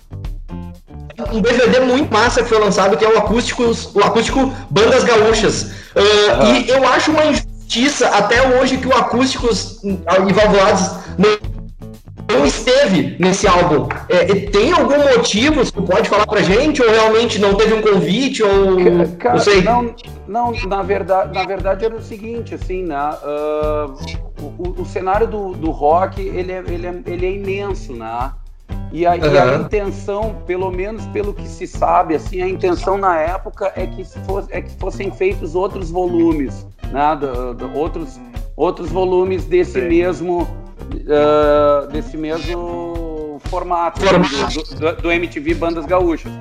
um 1.34 1.42
DVD 1.42 1.80
muito 1.80 2.12
massa 2.12 2.42
que 2.42 2.50
foi 2.50 2.60
lançado 2.60 2.98
que 2.98 3.06
é 3.06 3.10
o 3.10 3.18
acústico, 3.18 3.64
o 3.94 4.04
acústico 4.04 4.52
Bandas 4.70 5.04
Gaúchas. 5.04 5.64
Uh, 5.96 6.44
uhum. 6.44 6.56
E 6.56 6.70
eu 6.70 6.88
acho 6.88 7.12
uma 7.12 7.26
injustiça 7.26 8.08
até 8.08 8.42
hoje 8.58 8.78
que 8.78 8.88
o 8.88 8.96
Acústicos 8.96 9.84
e 9.84 10.34
Valvulados 10.34 10.92
não 11.18 11.58
não 12.30 12.46
esteve 12.46 13.16
nesse 13.20 13.48
álbum. 13.48 13.88
É, 14.10 14.26
tem 14.48 14.74
algum 14.74 14.98
motivo? 14.98 15.64
Você 15.64 15.72
pode 15.72 16.10
falar 16.10 16.28
pra 16.28 16.42
gente? 16.42 16.82
Ou 16.82 16.90
realmente 16.90 17.40
não 17.40 17.56
teve 17.56 17.74
um 17.74 17.82
convite? 17.82 18.44
Ou 18.44 18.78
Cara, 19.18 19.36
não 19.36 19.42
sei? 19.42 19.62
Não, 19.62 19.96
não, 20.28 20.52
na 20.68 20.84
verdade, 20.84 21.34
na 21.34 21.46
verdade 21.46 21.86
era 21.86 21.96
o 21.96 22.02
seguinte, 22.02 22.54
assim, 22.54 22.84
né? 22.84 23.12
Uh, 23.24 24.27
o, 24.40 24.82
o, 24.82 24.86
cenário 24.86 25.28
do, 25.28 25.54
do 25.54 25.72
rock 25.72 26.22
ele 26.22 26.52
é, 26.52 26.64
ele, 26.68 26.88
é, 26.88 27.02
ele 27.06 27.26
é 27.26 27.32
imenso, 27.32 27.94
né? 27.94 28.32
E 28.92 29.06
a, 29.06 29.12
uhum. 29.12 29.18
e 29.18 29.38
a, 29.38 29.56
intenção, 29.56 30.36
pelo 30.46 30.72
menos 30.72 31.06
pelo 31.08 31.34
que 31.34 31.48
se 31.48 31.68
sabe, 31.68 32.16
assim, 32.16 32.42
a 32.42 32.48
intenção 32.48 32.98
na 32.98 33.20
época 33.20 33.72
é 33.76 33.86
que, 33.86 34.04
fosse, 34.04 34.48
é 34.52 34.62
que 34.62 34.72
fossem 34.78 35.12
feitos 35.12 35.56
outros 35.56 35.92
volumes, 35.92 36.66
né? 36.92 37.16
Do, 37.16 37.54
do, 37.54 37.74
outros, 37.78 38.20
outros 38.56 38.90
volumes 38.90 39.46
desse 39.46 39.82
Sim. 39.82 39.88
mesmo 39.88 40.48
uh, 40.94 41.88
desse 41.92 42.18
mesmo 42.18 43.07
formato. 43.48 44.00
Do, 44.00 44.76
do, 44.76 45.02
do 45.02 45.12
MTV 45.12 45.56
Bandas 45.56 45.86
Gaúchas. 45.86 46.32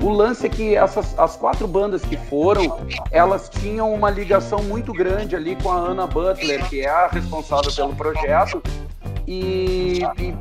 O 0.00 0.10
lance 0.10 0.46
é 0.46 0.48
que 0.48 0.76
essas, 0.76 1.18
as 1.18 1.36
quatro 1.36 1.66
bandas 1.66 2.02
que 2.02 2.16
foram, 2.16 2.78
elas 3.10 3.48
tinham 3.48 3.92
uma 3.92 4.10
ligação 4.10 4.62
muito 4.62 4.92
grande 4.92 5.34
ali 5.34 5.56
com 5.56 5.70
a 5.72 5.76
Ana 5.76 6.06
Butler, 6.06 6.68
que 6.68 6.82
é 6.82 6.88
a 6.88 7.08
responsável 7.08 7.72
pelo 7.72 7.94
projeto, 7.94 8.62
e, 9.26 10.00
e, 10.18 10.34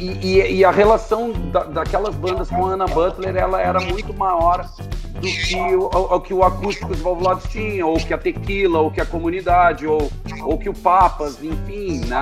e, 0.00 0.56
e 0.56 0.64
a 0.64 0.70
relação 0.70 1.32
da, 1.32 1.64
daquelas 1.64 2.14
bandas 2.14 2.48
com 2.48 2.66
a 2.66 2.70
Ana 2.70 2.86
Butler, 2.86 3.36
ela 3.36 3.60
era 3.60 3.80
muito 3.80 4.14
maior 4.14 4.68
do 5.20 5.28
que 5.28 5.56
o, 5.56 5.84
o, 5.84 6.20
que 6.20 6.32
o 6.32 6.42
Acústicos 6.42 6.98
Valvulados 7.00 7.44
tinha, 7.50 7.84
ou 7.84 7.96
que 7.96 8.14
a 8.14 8.18
Tequila, 8.18 8.80
ou 8.80 8.90
que 8.90 9.00
a 9.00 9.06
Comunidade, 9.06 9.86
ou, 9.86 10.10
ou 10.42 10.58
que 10.58 10.68
o 10.68 10.74
Papas, 10.74 11.42
enfim, 11.42 12.00
né? 12.06 12.18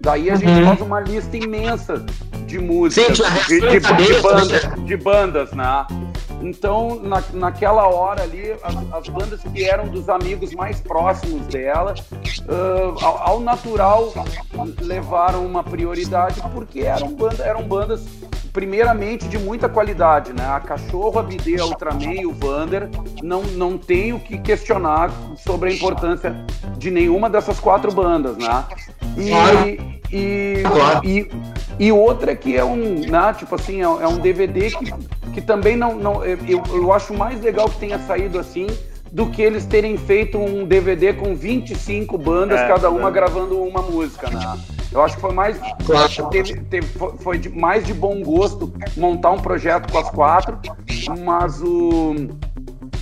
Daí 0.00 0.30
a 0.30 0.36
gente 0.36 0.50
uhum. 0.50 0.66
faz 0.66 0.80
uma 0.80 1.00
lista 1.00 1.36
imensa 1.36 2.04
de 2.46 2.58
músicas, 2.58 3.18
Sim, 3.46 3.60
de, 3.60 3.60
de, 3.60 3.80
de, 3.80 4.20
bandas, 4.20 4.84
de 4.84 4.96
bandas, 4.96 5.52
né? 5.52 5.86
Então, 6.42 6.98
na, 7.02 7.22
naquela 7.34 7.86
hora 7.86 8.22
ali, 8.22 8.52
as, 8.62 8.74
as, 8.92 9.08
bandas 9.08 9.40
que 9.42 9.64
eram 9.64 9.88
dos 9.88 10.08
amigos 10.08 10.52
mais 10.52 10.80
próximos 10.80 11.46
dela, 11.46 11.94
uh, 12.42 13.04
ao, 13.04 13.28
ao, 13.28 13.40
natural, 13.40 14.12
levaram 14.80 15.44
uma 15.44 15.62
prioridade 15.62 16.40
porque 16.52 16.80
eram, 16.80 17.12
banda, 17.12 17.44
eram 17.44 17.62
bandas, 17.62 18.04
primeiramente, 18.52 19.28
de 19.28 19.38
muita 19.38 19.68
qualidade, 19.68 20.32
né? 20.32 20.46
A 20.46 20.60
Cachorro, 20.60 21.18
a 21.18 21.22
Bidê, 21.22 21.60
a 21.60 21.66
Ultraman 21.66 22.14
e 22.14 22.26
o 22.26 22.32
Vander, 22.32 22.88
não, 23.22 23.42
não 23.42 23.78
tenho 23.78 24.18
que 24.20 24.38
questionar 24.38 25.10
sobre 25.36 25.70
a 25.70 25.72
importância 25.72 26.34
de 26.76 26.90
nenhuma 26.90 27.28
dessas 27.28 27.60
quatro 27.60 27.92
bandas, 27.92 28.36
né? 28.36 28.64
E, 29.16 30.16
e, 30.16 30.62
e, 31.04 31.30
e 31.78 31.92
outra 31.92 32.34
que 32.34 32.56
é 32.56 32.64
um, 32.64 33.00
né, 33.00 33.34
tipo 33.36 33.54
assim, 33.54 33.80
é, 33.80 33.84
é 33.84 34.08
um 34.08 34.18
DVD 34.18 34.70
que 34.70 34.92
que 35.30 35.40
também 35.40 35.76
não. 35.76 35.94
não 35.94 36.24
eu, 36.24 36.62
eu 36.72 36.92
acho 36.92 37.14
mais 37.14 37.40
legal 37.40 37.68
que 37.68 37.78
tenha 37.78 37.98
saído 38.00 38.38
assim 38.38 38.66
do 39.12 39.26
que 39.26 39.42
eles 39.42 39.66
terem 39.66 39.96
feito 39.96 40.38
um 40.38 40.64
DVD 40.64 41.12
com 41.12 41.34
25 41.34 42.16
bandas, 42.16 42.60
é, 42.60 42.68
cada 42.68 42.90
uma 42.90 43.08
é. 43.08 43.12
gravando 43.12 43.60
uma 43.60 43.82
música, 43.82 44.30
né? 44.30 44.58
Eu 44.92 45.02
acho 45.02 45.16
que 45.16 45.20
foi 45.20 45.32
mais. 45.32 45.58
Claro. 45.84 46.30
Teve, 46.30 46.60
teve, 46.62 46.86
foi 47.18 47.38
de, 47.38 47.48
mais 47.48 47.84
de 47.84 47.94
bom 47.94 48.22
gosto 48.22 48.72
montar 48.96 49.30
um 49.30 49.38
projeto 49.38 49.90
com 49.90 49.98
as 49.98 50.10
quatro, 50.10 50.58
mas 51.24 51.60
o. 51.62 52.14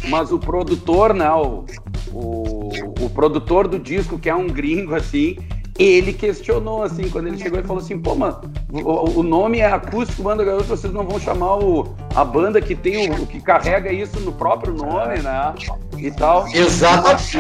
Mas 0.09 0.33
o 0.33 0.39
produtor, 0.39 1.13
né? 1.13 1.31
O, 1.31 1.65
o, 2.13 2.71
o 3.01 3.11
produtor 3.11 3.67
do 3.67 3.79
disco, 3.79 4.19
que 4.19 4.29
é 4.29 4.35
um 4.35 4.47
gringo 4.47 4.95
assim, 4.95 5.37
ele 5.79 6.13
questionou, 6.13 6.83
assim, 6.83 7.09
quando 7.09 7.29
ele 7.29 7.39
chegou 7.39 7.61
e 7.61 7.63
falou 7.63 7.81
assim, 7.81 7.99
pô, 7.99 8.15
mano, 8.17 8.41
o, 8.73 9.21
o 9.21 9.23
nome 9.23 9.61
é 9.61 9.67
Acústico 9.67 10.25
Banda 10.25 10.45
Gaúcha, 10.45 10.65
vocês 10.65 10.93
não 10.93 11.07
vão 11.07 11.21
chamar 11.21 11.57
o, 11.57 11.95
a 12.17 12.25
banda 12.25 12.61
que 12.61 12.75
tem 12.75 13.09
o, 13.11 13.23
o 13.23 13.27
que 13.27 13.41
carrega 13.41 13.93
isso 13.93 14.19
no 14.21 14.33
próprio 14.33 14.75
nome, 14.75 15.21
né? 15.21 15.55
E 15.97 16.11
tal. 16.11 16.49
Exatamente. 16.49 17.39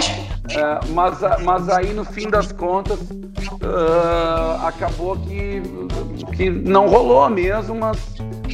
É, 0.50 0.80
mas, 0.92 1.18
mas 1.42 1.68
aí, 1.68 1.92
no 1.92 2.04
fim 2.04 2.30
das 2.30 2.52
contas, 2.52 3.00
uh, 3.00 4.66
acabou 4.66 5.16
que, 5.16 5.60
que 6.36 6.48
não 6.48 6.86
rolou 6.86 7.28
mesmo, 7.28 7.74
mas, 7.74 7.98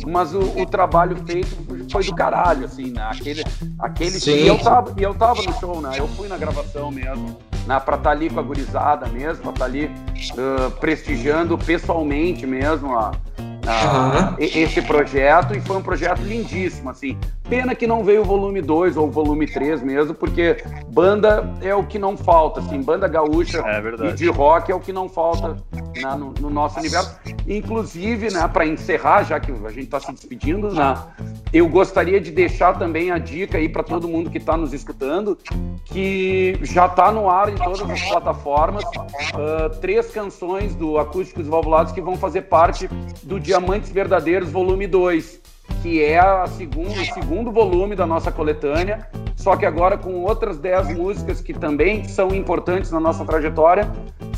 mas 0.07 0.35
o, 0.35 0.40
o, 0.40 0.66
trabalho 0.66 1.16
feito 1.27 1.49
foi 1.90 2.03
do 2.05 2.14
caralho, 2.14 2.64
assim, 2.64 2.90
né? 2.90 3.07
Aquele, 3.12 3.44
aquele 3.79 4.18
Sim. 4.18 4.33
E 4.33 4.47
eu, 4.47 4.59
tava, 4.59 4.94
e 4.99 5.03
eu 5.03 5.14
tava 5.14 5.42
no 5.42 5.53
show, 5.61 5.81
né? 5.83 5.90
Eu 5.99 6.09
fui 6.09 6.27
na 6.27 6.38
gravação 6.38 6.90
mesmo 6.90 7.37
né, 7.66 7.81
para 7.81 7.96
estar 7.96 7.98
tá 7.98 8.11
ali 8.11 8.31
com 8.31 8.40
a 8.40 8.42
gurizada 8.42 9.07
mesmo, 9.07 9.42
para 9.42 9.53
estar 9.53 9.59
tá 9.59 9.64
ali 9.64 9.87
uh, 9.87 10.70
prestigiando 10.72 11.57
pessoalmente 11.57 12.46
mesmo 12.46 12.96
a, 12.96 13.12
uhum. 13.64 14.37
esse 14.38 14.83
projeto 14.83 15.55
e 15.55 15.61
foi 15.61 15.77
um 15.77 15.83
projeto 15.83 16.20
lindíssimo, 16.20 16.90
assim. 16.90 17.18
Pena 17.49 17.75
que 17.75 17.87
não 17.87 18.05
veio 18.05 18.23
o 18.23 18.25
volume 18.25 18.61
2 18.61 18.97
ou 18.97 19.09
o 19.09 19.11
volume 19.11 19.47
3 19.47 19.83
mesmo, 19.83 20.15
porque 20.15 20.59
banda 20.89 21.55
é 21.63 21.75
o 21.75 21.85
que 21.85 21.99
não 21.99 22.17
falta, 22.17 22.61
assim, 22.61 22.81
banda 22.83 23.09
gaúcha 23.09 23.59
é 23.59 24.09
e 24.09 24.13
de 24.13 24.29
rock 24.29 24.71
é 24.71 24.75
o 24.75 24.81
que 24.81 24.93
não 24.93 25.09
falta 25.09 25.57
né, 25.95 26.15
no, 26.19 26.33
no, 26.41 26.51
nosso 26.51 26.79
universo. 26.79 27.19
Inclusive, 27.47 28.33
né, 28.33 28.47
para 28.49 28.67
encerrar, 28.67 29.23
já 29.25 29.41
que 29.41 29.53
a 29.53 29.69
gente 29.71 29.85
está 29.85 30.01
se 30.01 30.13
despedindo, 30.13 30.73
né, 30.73 30.95
eu 31.53 31.69
gostaria 31.69 32.21
de 32.21 32.31
deixar 32.31 32.79
também 32.79 33.11
a 33.11 33.19
dica 33.19 33.59
aí 33.59 33.69
para 33.69 33.83
todo 33.83 34.09
mundo 34.09 34.31
que 34.31 34.39
está 34.39 34.57
nos 34.57 34.73
escutando, 34.73 35.39
que 35.85 36.59
já 36.63 36.87
está 36.87 37.13
no 37.13 37.29
ar 37.29 37.49
em 37.49 37.57
todas 37.57 37.89
as 37.89 38.03
plataformas, 38.03 38.85
uh, 38.85 39.71
três 39.81 40.11
canções 40.11 40.75
do 40.75 40.99
Acústicos 40.99 41.47
Valvulados 41.47 41.93
que 41.93 42.01
vão 42.01 42.17
fazer 42.17 42.43
parte 42.43 42.89
do 43.23 43.39
dia 43.39 43.55
Diamantes 43.55 43.93
Verdadeiros, 43.93 44.51
volume 44.51 44.85
2, 44.89 45.41
que 45.83 46.03
é 46.03 46.18
a 46.18 46.46
segundo, 46.46 46.92
o 46.92 47.05
segundo 47.05 47.53
volume 47.53 47.94
da 47.94 48.07
nossa 48.07 48.33
coletânea, 48.33 49.07
só 49.37 49.57
que 49.57 49.66
agora 49.66 49.98
com 49.98 50.22
outras 50.22 50.57
10 50.57 50.96
músicas 50.96 51.40
que 51.40 51.53
também 51.53 52.09
são 52.09 52.29
importantes 52.35 52.90
na 52.90 52.98
nossa 52.98 53.24
trajetória. 53.27 53.90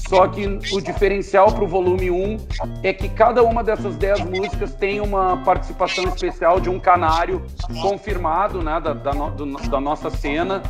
Só 0.08 0.26
que 0.26 0.46
o 0.46 0.80
diferencial 0.80 1.52
para 1.52 1.62
o 1.62 1.68
volume 1.68 2.10
1 2.10 2.36
é 2.82 2.92
que 2.92 3.08
cada 3.08 3.42
uma 3.44 3.62
dessas 3.62 3.96
10 3.96 4.24
músicas 4.24 4.74
tem 4.74 5.00
uma 5.00 5.36
participação 5.38 6.04
especial 6.04 6.60
de 6.60 6.68
um 6.68 6.80
canário 6.80 7.42
confirmado 7.80 8.62
né, 8.62 8.80
da, 8.80 8.92
da, 8.92 9.12
do, 9.12 9.46
da 9.68 9.80
nossa 9.80 10.10
cena 10.10 10.60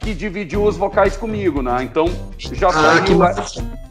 que 0.00 0.12
dividiu 0.12 0.64
os 0.64 0.76
vocais 0.76 1.16
comigo, 1.16 1.62
né? 1.62 1.82
Então 1.82 2.06
já 2.36 2.68
ah, 2.68 2.72
saiu, 2.72 3.22
a, 3.22 3.32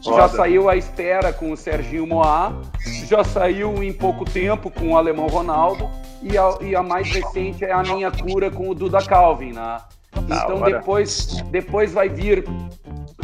já 0.00 0.28
saiu 0.28 0.68
a 0.68 0.76
espera 0.76 1.32
com 1.32 1.50
o 1.50 1.56
Serginho 1.56 2.06
Moá, 2.06 2.52
já 3.06 3.24
saiu 3.24 3.82
em 3.82 3.92
pouco 3.92 4.24
tempo 4.24 4.70
com 4.70 4.92
o 4.92 4.96
Alemão 4.96 5.26
Ronaldo 5.26 5.90
e 6.24 6.38
a, 6.38 6.56
e 6.62 6.74
a 6.74 6.82
mais 6.82 7.08
recente 7.10 7.64
é 7.64 7.72
a 7.72 7.82
minha 7.82 8.10
cura 8.10 8.50
com 8.50 8.70
o 8.70 8.74
Duda 8.74 9.04
Calvin, 9.04 9.52
né? 9.52 9.78
Então 10.16 10.60
depois, 10.62 11.42
depois 11.50 11.92
vai 11.92 12.08
vir 12.08 12.44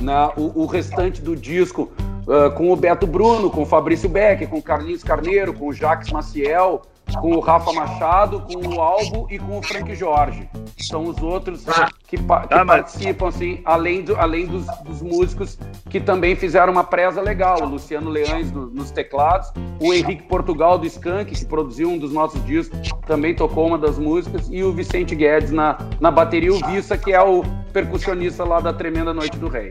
né, 0.01 0.31
o, 0.37 0.63
o 0.63 0.67
restante 0.67 1.23
do 1.23 1.35
disco 1.35 1.91
uh, 2.27 2.51
com 2.55 2.71
o 2.71 2.77
Beto 2.77 3.07
Bruno, 3.07 3.51
com 3.51 3.63
o 3.63 3.67
Fabrício 3.67 4.09
Beck, 4.09 4.47
com 4.47 4.59
o 4.59 4.63
Carlinhos 4.63 5.03
Carneiro, 5.03 5.55
com 5.55 5.69
o 5.69 5.73
Jacques 5.73 6.13
Maciel, 6.13 6.83
com 7.17 7.33
o 7.33 7.41
Rafa 7.41 7.73
Machado, 7.73 8.41
com 8.41 8.67
o 8.69 8.81
Albo 8.81 9.27
e 9.31 9.39
com 9.39 9.59
o 9.59 9.63
Frank 9.63 9.95
Jorge. 9.95 10.49
São 10.79 11.05
os 11.05 11.21
outros 11.23 11.65
que, 12.09 12.17
que 12.17 12.25
ah, 12.29 12.65
participam, 12.65 13.29
assim, 13.29 13.61
além, 13.65 14.03
do, 14.03 14.17
além 14.17 14.47
dos, 14.47 14.67
dos, 14.85 15.03
músicos 15.03 15.59
que 15.89 16.01
também 16.01 16.35
fizeram 16.35 16.73
uma 16.73 16.85
presa 16.85 17.21
legal. 17.21 17.63
O 17.63 17.67
Luciano 17.67 18.11
Leães 18.11 18.51
no, 18.51 18.67
nos 18.67 18.91
teclados, 18.91 19.53
o 19.81 19.93
Henrique 19.93 20.23
Portugal 20.25 20.79
do 20.79 20.87
Skank, 20.87 21.35
que 21.35 21.45
produziu 21.45 21.91
um 21.91 21.99
dos 21.99 22.13
nossos 22.13 22.45
discos, 22.45 22.79
também 23.07 23.35
tocou 23.35 23.67
uma 23.67 23.79
das 23.79 23.99
músicas, 23.99 24.49
e 24.51 24.63
o 24.63 24.73
Vicente 24.73 25.15
Guedes 25.15 25.51
na, 25.51 25.79
na 26.01 26.11
bateria, 26.11 26.53
o 26.53 26.67
Vissa, 26.67 26.97
que 26.97 27.13
é 27.13 27.23
o 27.23 27.43
percussionista 27.73 28.45
lá 28.45 28.61
da 28.61 28.73
Tremenda 28.73 29.13
Noite 29.13 29.37
do 29.39 29.49
Rei. 29.49 29.71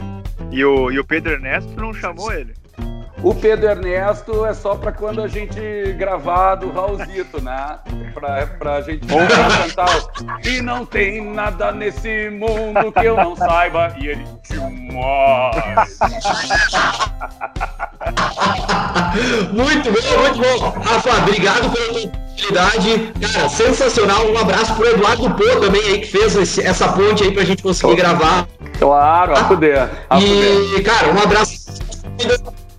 E 0.51 0.63
o, 0.63 0.91
e 0.91 0.99
o 0.99 1.05
Pedro 1.05 1.33
Ernesto 1.33 1.71
não 1.79 1.93
chamou 1.93 2.31
ele? 2.31 2.53
O 3.21 3.35
Pedro 3.35 3.69
Ernesto 3.69 4.45
é 4.45 4.53
só 4.53 4.75
para 4.75 4.93
quando 4.93 5.21
a 5.21 5.27
gente 5.27 5.59
gravar 5.97 6.55
do 6.55 6.71
Raulzito, 6.71 7.41
né? 7.41 7.77
Pra, 8.13 8.47
pra 8.47 8.81
gente 8.81 9.05
cantar. 9.05 9.89
E 10.45 10.61
não 10.61 10.85
tem 10.85 11.21
nada 11.21 11.73
nesse 11.73 12.29
mundo 12.29 12.91
que 12.93 13.05
eu 13.05 13.17
não 13.17 13.35
saiba. 13.35 13.93
E 13.99 14.07
ele, 14.07 14.25
demais. 14.49 15.99
muito 19.51 19.91
bom, 19.91 20.19
muito 20.19 20.39
bom. 20.39 20.69
Rafa, 20.79 21.17
obrigado 21.17 21.69
pela 21.71 21.99
oportunidade. 21.99 23.13
Cara, 23.33 23.49
sensacional. 23.49 24.25
Um 24.27 24.37
abraço 24.37 24.75
pro 24.75 24.87
Eduardo 24.87 25.29
Pô 25.31 25.59
também 25.59 25.81
aí 25.81 25.99
que 25.99 26.07
fez 26.07 26.37
esse, 26.37 26.61
essa 26.61 26.87
ponte 26.93 27.23
aí 27.23 27.31
pra 27.31 27.43
gente 27.43 27.61
conseguir 27.61 27.95
gravar. 27.95 28.47
Claro, 28.79 29.37
a 29.37 29.43
poder. 29.43 29.89
A 30.09 30.19
e, 30.21 30.81
cara, 30.83 31.11
um 31.11 31.19
abraço. 31.21 31.67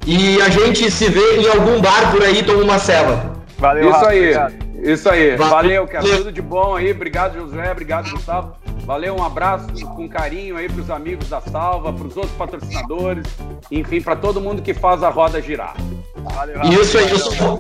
E 0.06 0.40
a 0.40 0.48
gente 0.48 0.90
se 0.90 1.08
vê 1.08 1.36
em 1.36 1.48
algum 1.48 1.80
bar 1.80 2.10
por 2.10 2.22
aí, 2.22 2.42
toma 2.42 2.62
uma 2.62 2.78
ceva. 2.78 3.32
Valeu, 3.58 3.84
Isso 3.84 3.92
Rafa, 3.92 4.08
aí. 4.08 4.18
Obrigado. 4.18 4.70
Isso 4.82 5.10
aí. 5.10 5.36
Valeu, 5.36 5.50
Valeu 5.50 5.86
cara. 5.86 6.02
Valeu. 6.02 6.18
Tudo 6.18 6.32
de 6.32 6.42
bom 6.42 6.74
aí. 6.74 6.90
Obrigado, 6.90 7.34
José. 7.38 7.70
Obrigado, 7.70 8.10
Gustavo. 8.10 8.54
Valeu, 8.86 9.14
um 9.14 9.22
abraço 9.22 9.66
com 9.94 10.08
carinho 10.08 10.56
aí 10.56 10.68
para 10.68 10.80
os 10.80 10.90
amigos 10.90 11.28
da 11.28 11.40
Salva, 11.40 11.92
para 11.92 12.06
os 12.06 12.16
outros 12.16 12.34
patrocinadores, 12.34 13.26
enfim, 13.70 14.00
para 14.00 14.16
todo 14.16 14.40
mundo 14.40 14.62
que 14.62 14.72
faz 14.72 15.02
a 15.02 15.10
roda 15.10 15.40
girar. 15.40 15.74
Valeu, 16.34 16.56
Rafa. 16.56 16.74
Isso 16.74 16.98
aí. 16.98 17.10
Eu 17.10 17.18
só, 17.18 17.58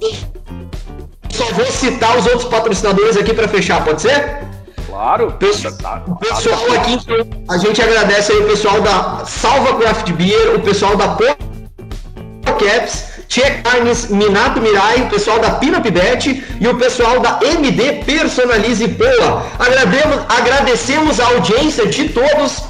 só 1.30 1.44
vou 1.52 1.66
citar 1.66 2.18
os 2.18 2.26
outros 2.26 2.46
patrocinadores 2.46 3.16
aqui 3.16 3.34
para 3.34 3.46
fechar, 3.46 3.84
pode 3.84 4.00
ser? 4.02 4.38
Claro. 4.86 5.32
Pessoal, 5.32 6.02
o 6.06 6.16
pessoal 6.16 6.72
aqui, 6.72 6.98
a 7.48 7.58
gente 7.58 7.80
agradece 7.80 8.32
aí 8.32 8.38
o 8.38 8.46
pessoal 8.46 8.80
da 8.80 9.24
Salva 9.24 9.78
Craft 9.78 10.10
Beer, 10.12 10.56
o 10.56 10.60
pessoal 10.60 10.96
da 10.96 11.08
Caps, 12.60 13.04
Tia 13.26 13.62
Carnes, 13.62 14.08
Minato 14.08 14.60
Mirai, 14.60 15.02
o 15.02 15.08
pessoal 15.08 15.38
da 15.38 15.52
Pinapibet 15.52 16.44
e 16.60 16.68
o 16.68 16.76
pessoal 16.76 17.20
da 17.20 17.38
MD 17.42 18.04
Personalize 18.04 18.86
Poa. 18.88 19.46
Agradecemos, 19.58 20.24
agradecemos 20.28 21.20
a 21.20 21.26
audiência 21.26 21.86
de 21.86 22.08
todos. 22.10 22.62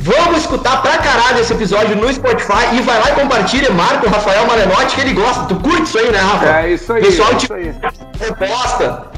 Vamos 0.00 0.38
escutar 0.38 0.80
pra 0.80 0.98
caralho 0.98 1.40
esse 1.40 1.52
episódio 1.52 1.96
no 1.96 2.12
Spotify 2.12 2.76
e 2.76 2.80
vai 2.80 2.98
lá 3.00 3.10
e 3.10 3.14
compartilha, 3.14 3.70
marca 3.70 4.06
o 4.06 4.10
Rafael 4.10 4.46
Malenotti 4.46 4.94
que 4.94 5.00
ele 5.02 5.12
gosta. 5.12 5.44
Tu 5.44 5.56
curte 5.56 5.82
isso 5.82 5.98
aí, 5.98 6.10
né, 6.10 6.18
Rafa? 6.18 6.60
É 6.60 6.72
isso 6.72 6.92
aí. 6.92 7.02
Pessoal 7.02 7.32
é 7.32 7.36
isso 7.36 7.52
aí. 7.52 7.74
reposta. 8.20 9.17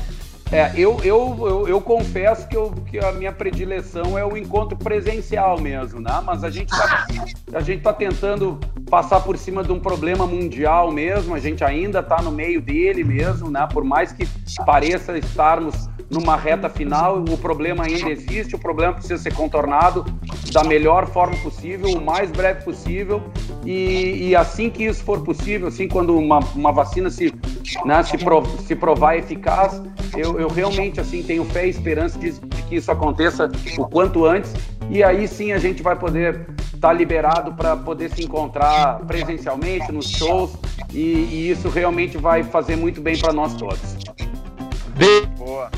É, 0.53 0.73
eu, 0.75 0.99
eu, 1.05 1.37
eu, 1.47 1.69
eu 1.69 1.81
confesso 1.81 2.49
que, 2.49 2.57
eu, 2.57 2.73
que 2.91 2.99
a 2.99 3.13
minha 3.13 3.33
predileção 3.33 4.19
é 4.19 4.25
o 4.25 4.37
encontro 4.37 4.77
presencial 4.77 5.61
mesmo, 5.61 6.01
né? 6.01 6.21
Mas 6.25 6.43
a 6.43 6.51
gente 6.51 6.71
tá, 6.71 7.07
a 7.55 7.61
gente 7.61 7.83
tá 7.83 7.93
tentando 7.93 8.59
passar 8.91 9.21
por 9.21 9.39
cima 9.39 9.63
de 9.63 9.71
um 9.71 9.79
problema 9.79 10.27
mundial 10.27 10.91
mesmo, 10.91 11.35
a 11.35 11.39
gente 11.39 11.63
ainda 11.63 12.01
está 12.01 12.21
no 12.21 12.33
meio 12.33 12.61
dele 12.61 13.05
mesmo, 13.05 13.49
né? 13.49 13.69
Por 13.73 13.85
mais 13.85 14.13
que 14.13 14.27
pareça 14.67 15.17
estarmos 15.17 15.89
numa 16.11 16.37
reta 16.37 16.69
final, 16.69 17.23
o 17.23 17.39
problema 17.39 17.85
ainda 17.85 18.11
existe, 18.11 18.57
o 18.57 18.59
problema 18.59 18.95
precisa 18.95 19.17
ser 19.17 19.33
contornado 19.33 20.05
da 20.53 20.65
melhor 20.65 21.07
forma 21.07 21.37
possível, 21.37 21.91
o 21.91 22.05
mais 22.05 22.31
breve 22.33 22.65
possível, 22.65 23.23
e, 23.65 24.29
e 24.29 24.37
assim 24.37 24.69
que 24.69 24.85
isso 24.85 25.05
for 25.05 25.21
possível, 25.21 25.69
assim 25.69 25.87
quando 25.87 26.17
uma, 26.19 26.41
uma 26.57 26.73
vacina 26.73 27.09
se, 27.11 27.33
né, 27.85 28.03
se, 28.03 28.19
prov, 28.19 28.45
se 28.67 28.75
provar 28.75 29.17
eficaz, 29.17 29.81
eu, 30.17 30.41
eu 30.41 30.49
realmente 30.49 31.01
assim 31.01 31.23
tenho 31.23 31.45
fé 31.45 31.67
e 31.67 31.71
esperança 31.71 32.19
de, 32.19 32.33
de 32.33 32.63
que 32.63 32.75
isso 32.75 32.91
aconteça 32.91 33.49
o 33.79 33.87
quanto 33.87 34.25
antes, 34.25 34.53
e 34.91 35.05
aí 35.05 35.29
sim 35.29 35.53
a 35.53 35.59
gente 35.59 35.81
vai 35.81 35.95
poder 35.95 36.49
estar 36.75 36.89
tá 36.89 36.93
liberado 36.93 37.53
para 37.53 37.77
poder 37.77 38.11
se 38.11 38.25
encontrar 38.25 38.99
presencialmente 39.07 39.93
nos 39.93 40.11
shows, 40.11 40.51
e, 40.93 40.99
e 40.99 41.51
isso 41.51 41.69
realmente 41.69 42.19
vai 42.19 42.43
fazer 42.43 42.75
muito 42.75 43.01
bem 43.01 43.17
para 43.17 43.33
nós 43.33 43.55
todos. 43.55 43.97
Boa. 45.39 45.71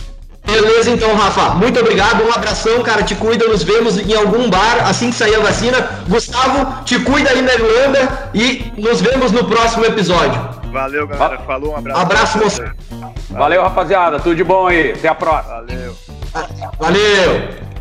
Beleza, 0.44 0.90
então, 0.90 1.14
Rafa. 1.14 1.54
Muito 1.54 1.78
obrigado. 1.80 2.24
Um 2.24 2.32
abração, 2.32 2.82
cara. 2.82 3.02
Te 3.02 3.14
cuida. 3.14 3.46
Nos 3.46 3.62
vemos 3.62 3.98
em 3.98 4.14
algum 4.14 4.50
bar 4.50 4.88
assim 4.88 5.10
que 5.10 5.16
sair 5.16 5.34
a 5.36 5.40
vacina. 5.40 6.02
Gustavo, 6.08 6.84
te 6.84 6.98
cuida 6.98 7.30
aí 7.30 7.42
na 7.42 7.54
Irlanda 7.54 8.30
e 8.34 8.72
nos 8.76 9.00
vemos 9.00 9.32
no 9.32 9.44
próximo 9.44 9.84
episódio. 9.84 10.40
Valeu, 10.72 11.06
galera. 11.06 11.38
Falou, 11.40 11.72
um 11.72 11.76
abraço. 11.76 12.00
Abraço, 12.00 12.38
moço. 12.38 12.62
Valeu, 13.30 13.62
rapaziada. 13.62 14.18
Tudo 14.18 14.34
de 14.34 14.44
bom 14.44 14.66
aí. 14.66 14.92
Até 14.92 15.08
a 15.08 15.14
próxima. 15.14 15.54
Valeu. 15.54 15.96
Valeu. 16.78 17.71